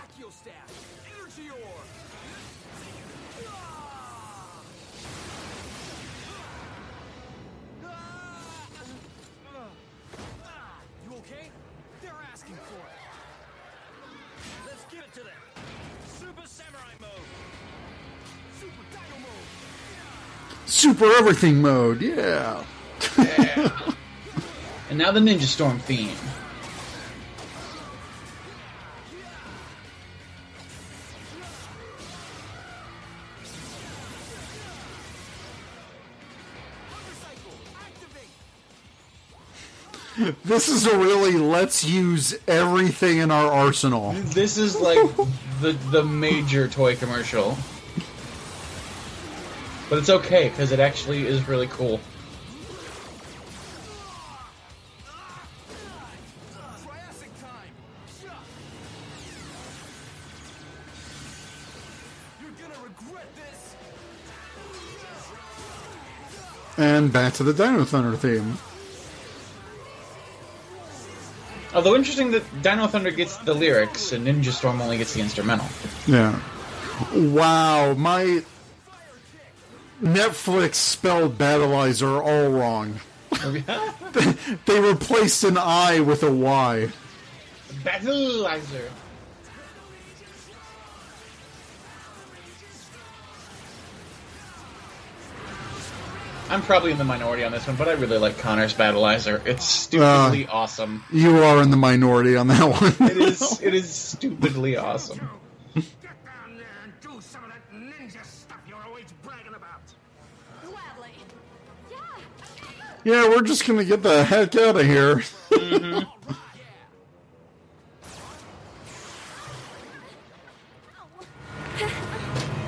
[20.99, 22.03] Super everything mode.
[22.03, 22.65] Yeah.
[24.91, 26.11] And now the Ninja Storm theme.
[40.45, 44.15] This is a really let's use everything in our arsenal.
[44.15, 44.99] This is like
[45.61, 47.57] the the major toy commercial.
[49.89, 52.01] But it's okay because it actually is really cool.
[66.77, 68.57] And back to the Dino Thunder theme.
[71.75, 75.67] Although interesting that Dino Thunder gets the lyrics and Ninja Storm only gets the instrumental.
[76.07, 76.39] Yeah.
[77.15, 78.43] Wow, my
[80.03, 83.01] Netflix spelled Battlizer all wrong.
[84.67, 86.89] they replaced an I with a Y.
[87.83, 88.89] Battlizer.
[96.51, 99.47] I'm probably in the minority on this one, but I really like Connor's Battlizer.
[99.47, 101.05] It's stupidly Uh, awesome.
[101.13, 103.11] You are in the minority on that one.
[103.11, 103.61] It is.
[103.61, 105.29] It is stupidly awesome.
[113.09, 115.23] Yeah, we're just gonna get the heck out of here.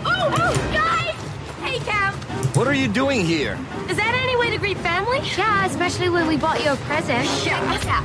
[0.03, 1.15] Oh, oh, guys!
[1.61, 2.15] Hey, Cam.
[2.55, 3.59] What are you doing here?
[3.89, 5.19] Is that any way to greet family?
[5.37, 7.29] Yeah, especially when we bought you a present.
[7.45, 8.05] Check this out.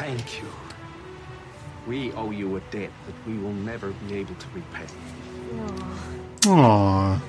[0.00, 0.59] Thank you.
[1.90, 4.86] We owe you a debt that we will never be able to repay.
[6.42, 7.20] Aww.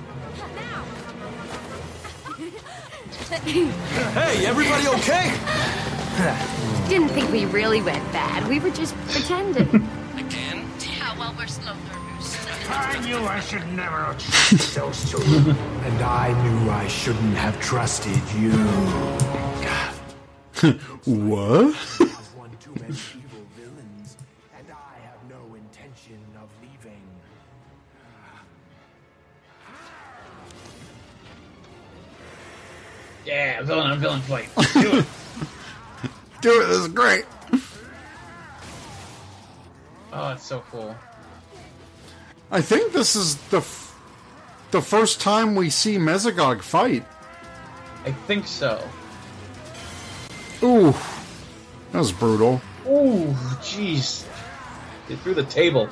[4.14, 5.34] Hey, everybody okay?
[6.88, 8.48] Didn't think we really went bad.
[8.48, 9.68] We were just pretending.
[10.16, 10.70] Again?
[10.80, 12.38] yeah, well, we're slow learners.
[12.70, 15.24] I knew I should never have trusted those two.
[15.24, 18.52] And I knew I shouldn't have trusted you.
[21.06, 21.76] what?
[33.26, 34.50] Yeah, villain on villain fight.
[34.74, 35.06] Do it.
[36.42, 36.68] Do it.
[36.68, 37.26] This is great.
[40.14, 40.96] Oh, it's so cool.
[42.52, 43.98] I think this is the f-
[44.72, 47.06] the first time we see Mesogog fight.
[48.06, 48.86] I think so.
[50.64, 50.94] Ooh,
[51.92, 52.62] that was brutal.
[52.88, 53.28] Ooh,
[53.62, 54.26] jeez.
[55.08, 55.88] They threw the table.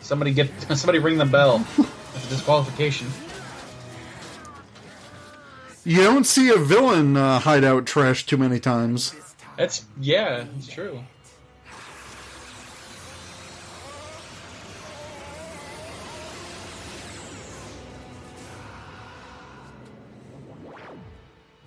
[0.00, 0.50] Somebody get.
[0.76, 1.58] Somebody ring the bell.
[1.78, 3.08] That's a disqualification.
[5.88, 9.14] You don't see a villain uh, hideout trash too many times.
[9.56, 11.02] That's yeah, it's true.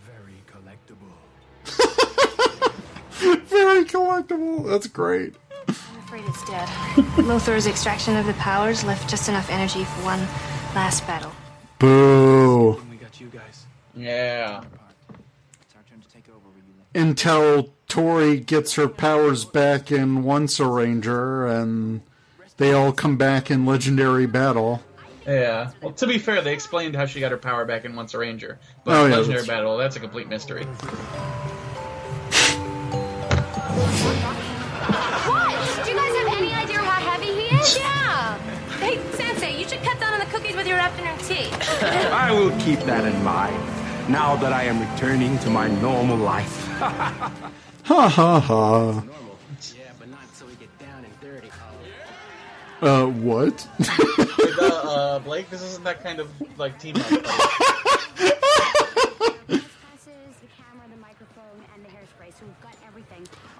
[0.05, 1.17] Very collectible.
[3.47, 4.69] Very collectible.
[4.69, 5.33] That's great.
[5.67, 6.69] I'm afraid it's dead.
[7.25, 10.19] Lothor's extraction of the powers left just enough energy for one
[10.75, 11.31] last battle.
[11.79, 12.79] Boo.
[12.87, 13.60] We got you guys.
[13.95, 14.63] Yeah.
[16.93, 22.01] Until Tori gets her powers back in Once a Ranger, and
[22.57, 24.81] they all come back in legendary battle.
[25.25, 25.71] Yeah.
[25.81, 28.17] Well, to be fair, they explained how she got her power back in Once a
[28.17, 30.65] Ranger, but Oh, yeah, Legendary that's- Battle, that's a complete mystery.
[34.51, 35.85] What?
[35.85, 37.77] Do you guys have any idea how heavy he is?
[37.77, 38.37] yeah.
[38.79, 41.49] Hey, Sensei, you should cut down on the cookies with your afternoon tea.
[42.11, 43.61] I will keep that in mind
[44.09, 46.67] now that I am returning to my normal life.
[47.85, 49.03] Ha ha ha.
[49.75, 51.49] Yeah, but not until we get down and dirty.
[52.81, 53.67] Uh, what?
[53.81, 57.11] Hey, uh, uh, Blake, this isn't that kind of like team up.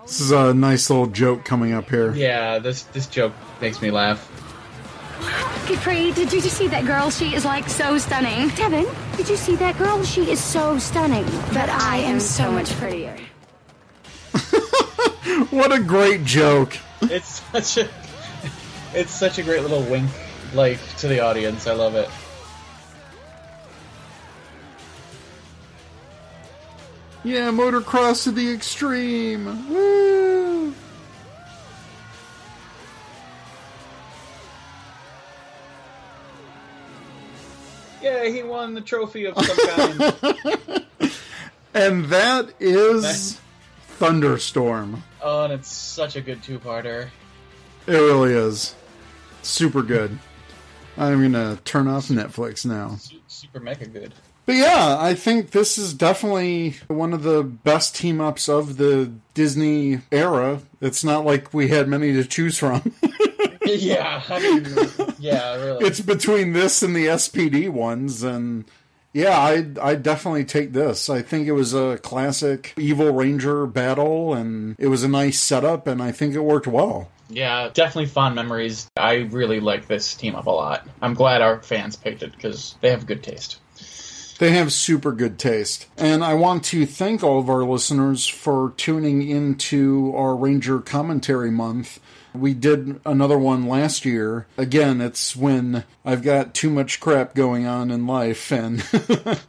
[0.03, 2.13] This is a nice little joke coming up here.
[2.13, 4.19] yeah, this this joke makes me laugh.
[5.67, 7.09] Kapri, did you just see that girl?
[7.09, 8.49] She is like so stunning.
[8.49, 10.03] Devin, did you see that girl?
[10.03, 11.25] She is so stunning.
[11.53, 13.17] But I am so much prettier.
[15.49, 16.77] What a great joke.
[17.01, 17.89] It's such a
[18.93, 20.09] it's such a great little wink,
[20.53, 21.67] like to the audience.
[21.67, 22.09] I love it.
[27.23, 29.69] Yeah, motocross to the extreme.
[29.69, 30.20] Woo!
[38.29, 40.85] He won the trophy of some kind.
[41.73, 43.39] And that is
[43.97, 45.03] Thunderstorm.
[45.21, 47.07] oh, and it's such a good two-parter.
[47.87, 48.75] It really is.
[49.41, 50.19] Super good.
[50.97, 52.97] I'm gonna turn off Netflix now.
[53.27, 54.13] Super mega good.
[54.45, 59.11] But yeah, I think this is definitely one of the best team ups of the
[59.33, 60.59] Disney era.
[60.81, 62.93] It's not like we had many to choose from.
[63.65, 64.63] yeah, I mean,
[65.21, 65.85] yeah, really.
[65.85, 68.65] it's between this and the SPD ones, and
[69.13, 71.09] yeah, I I definitely take this.
[71.09, 75.87] I think it was a classic Evil Ranger battle, and it was a nice setup,
[75.87, 77.09] and I think it worked well.
[77.29, 78.89] Yeah, definitely fond memories.
[78.97, 80.85] I really like this team up a lot.
[81.01, 83.57] I'm glad our fans picked it because they have good taste.
[84.41, 85.85] They have super good taste.
[85.97, 91.51] And I want to thank all of our listeners for tuning into our Ranger Commentary
[91.51, 91.99] Month.
[92.33, 94.47] We did another one last year.
[94.57, 98.83] Again, it's when I've got too much crap going on in life and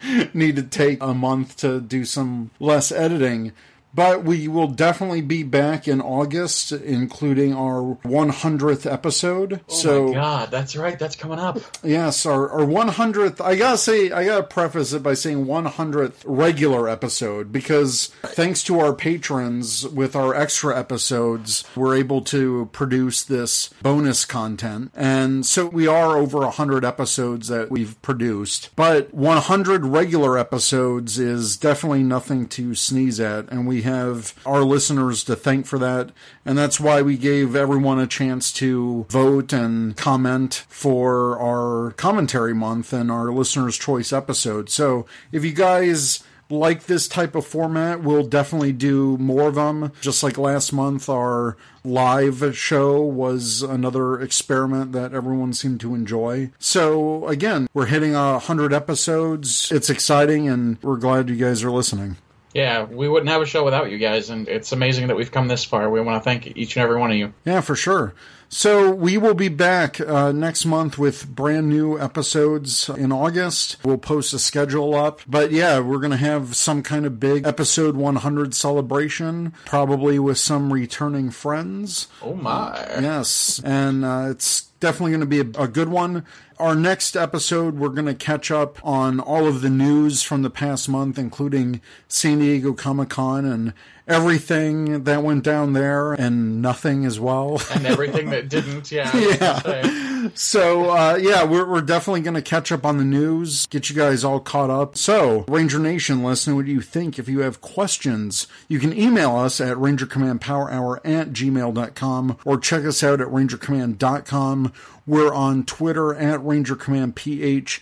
[0.34, 3.52] need to take a month to do some less editing.
[3.94, 9.60] But we will definitely be back in August, including our 100th episode.
[9.68, 10.98] Oh so, my god, that's right.
[10.98, 11.58] That's coming up.
[11.82, 13.40] Yes, our, our 100th.
[13.40, 18.80] I gotta say, I gotta preface it by saying 100th regular episode because thanks to
[18.80, 24.90] our patrons with our extra episodes, we're able to produce this bonus content.
[24.94, 28.70] And so we are over 100 episodes that we've produced.
[28.76, 33.50] But 100 regular episodes is definitely nothing to sneeze at.
[33.50, 36.10] And we have our listeners to thank for that.
[36.44, 42.54] And that's why we gave everyone a chance to vote and comment for our commentary
[42.54, 44.70] month and our listeners' choice episode.
[44.70, 49.90] So if you guys like this type of format, we'll definitely do more of them.
[50.00, 56.50] Just like last month, our live show was another experiment that everyone seemed to enjoy.
[56.58, 59.72] So again, we're hitting a hundred episodes.
[59.72, 62.16] It's exciting, and we're glad you guys are listening.
[62.54, 65.48] Yeah, we wouldn't have a show without you guys, and it's amazing that we've come
[65.48, 65.88] this far.
[65.90, 67.32] We want to thank each and every one of you.
[67.44, 68.14] Yeah, for sure.
[68.54, 73.78] So we will be back uh, next month with brand new episodes in August.
[73.82, 75.22] We'll post a schedule up.
[75.26, 80.36] But yeah, we're going to have some kind of big episode 100 celebration, probably with
[80.36, 82.08] some returning friends.
[82.20, 82.76] Oh my.
[83.00, 83.58] Yes.
[83.64, 86.26] And uh, it's definitely going to be a, a, good one.
[86.62, 90.48] Our next episode, we're going to catch up on all of the news from the
[90.48, 93.74] past month, including San Diego Comic Con and
[94.06, 97.60] everything that went down there and nothing as well.
[97.74, 99.10] And everything that didn't, yeah.
[99.16, 100.28] yeah.
[100.34, 103.96] So, uh, yeah, we're, we're definitely going to catch up on the news, get you
[103.96, 104.96] guys all caught up.
[104.96, 107.18] So, Ranger Nation, let us know what you think.
[107.18, 113.02] If you have questions, you can email us at rangercommandpowerhour at gmail.com or check us
[113.02, 114.72] out at rangercommand.com.
[115.04, 117.80] We're on Twitter at rangercommandph.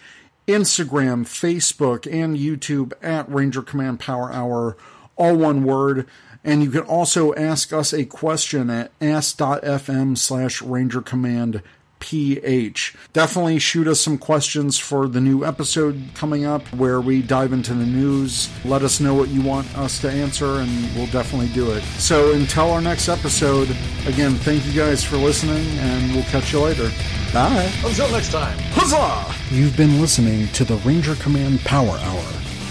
[0.49, 4.77] Instagram, Facebook, and YouTube at Ranger Command Power Hour
[5.21, 6.07] all one word.
[6.43, 11.62] And you can also ask us a question at ask.fm slash ranger command
[12.01, 12.96] PH.
[13.12, 17.74] Definitely shoot us some questions for the new episode coming up where we dive into
[17.74, 18.48] the news.
[18.64, 21.82] Let us know what you want us to answer, and we'll definitely do it.
[21.98, 23.68] So until our next episode,
[24.07, 26.90] again, thank you guys for listening, and we'll catch you later.
[27.32, 27.70] Bye.
[27.84, 28.59] Until next time.
[28.72, 29.34] Huzzah!
[29.55, 32.24] You've been listening to the Ranger Command Power Hour,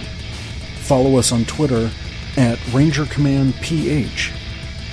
[0.77, 1.89] Follow us on Twitter
[2.35, 4.31] at rangercommandph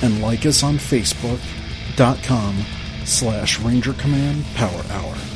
[0.02, 2.64] and like us on facebook.com
[3.04, 5.30] slash rangercommandpowerhour.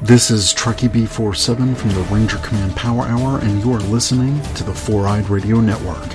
[0.00, 4.62] This is Trekkie B47 from the Ranger Command Power Hour, and you are listening to
[4.62, 6.14] the Four Eyed Radio Network.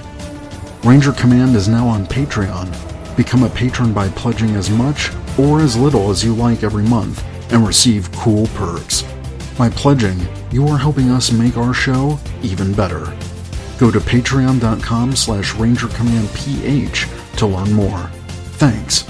[0.85, 2.92] Ranger Command is now on Patreon.
[3.15, 7.23] Become a patron by pledging as much or as little as you like every month
[7.51, 9.03] and receive cool perks.
[9.57, 10.19] By pledging,
[10.51, 13.15] you are helping us make our show even better.
[13.77, 18.09] Go to patreon.com slash rangercommandph to learn more.
[18.57, 19.05] Thanks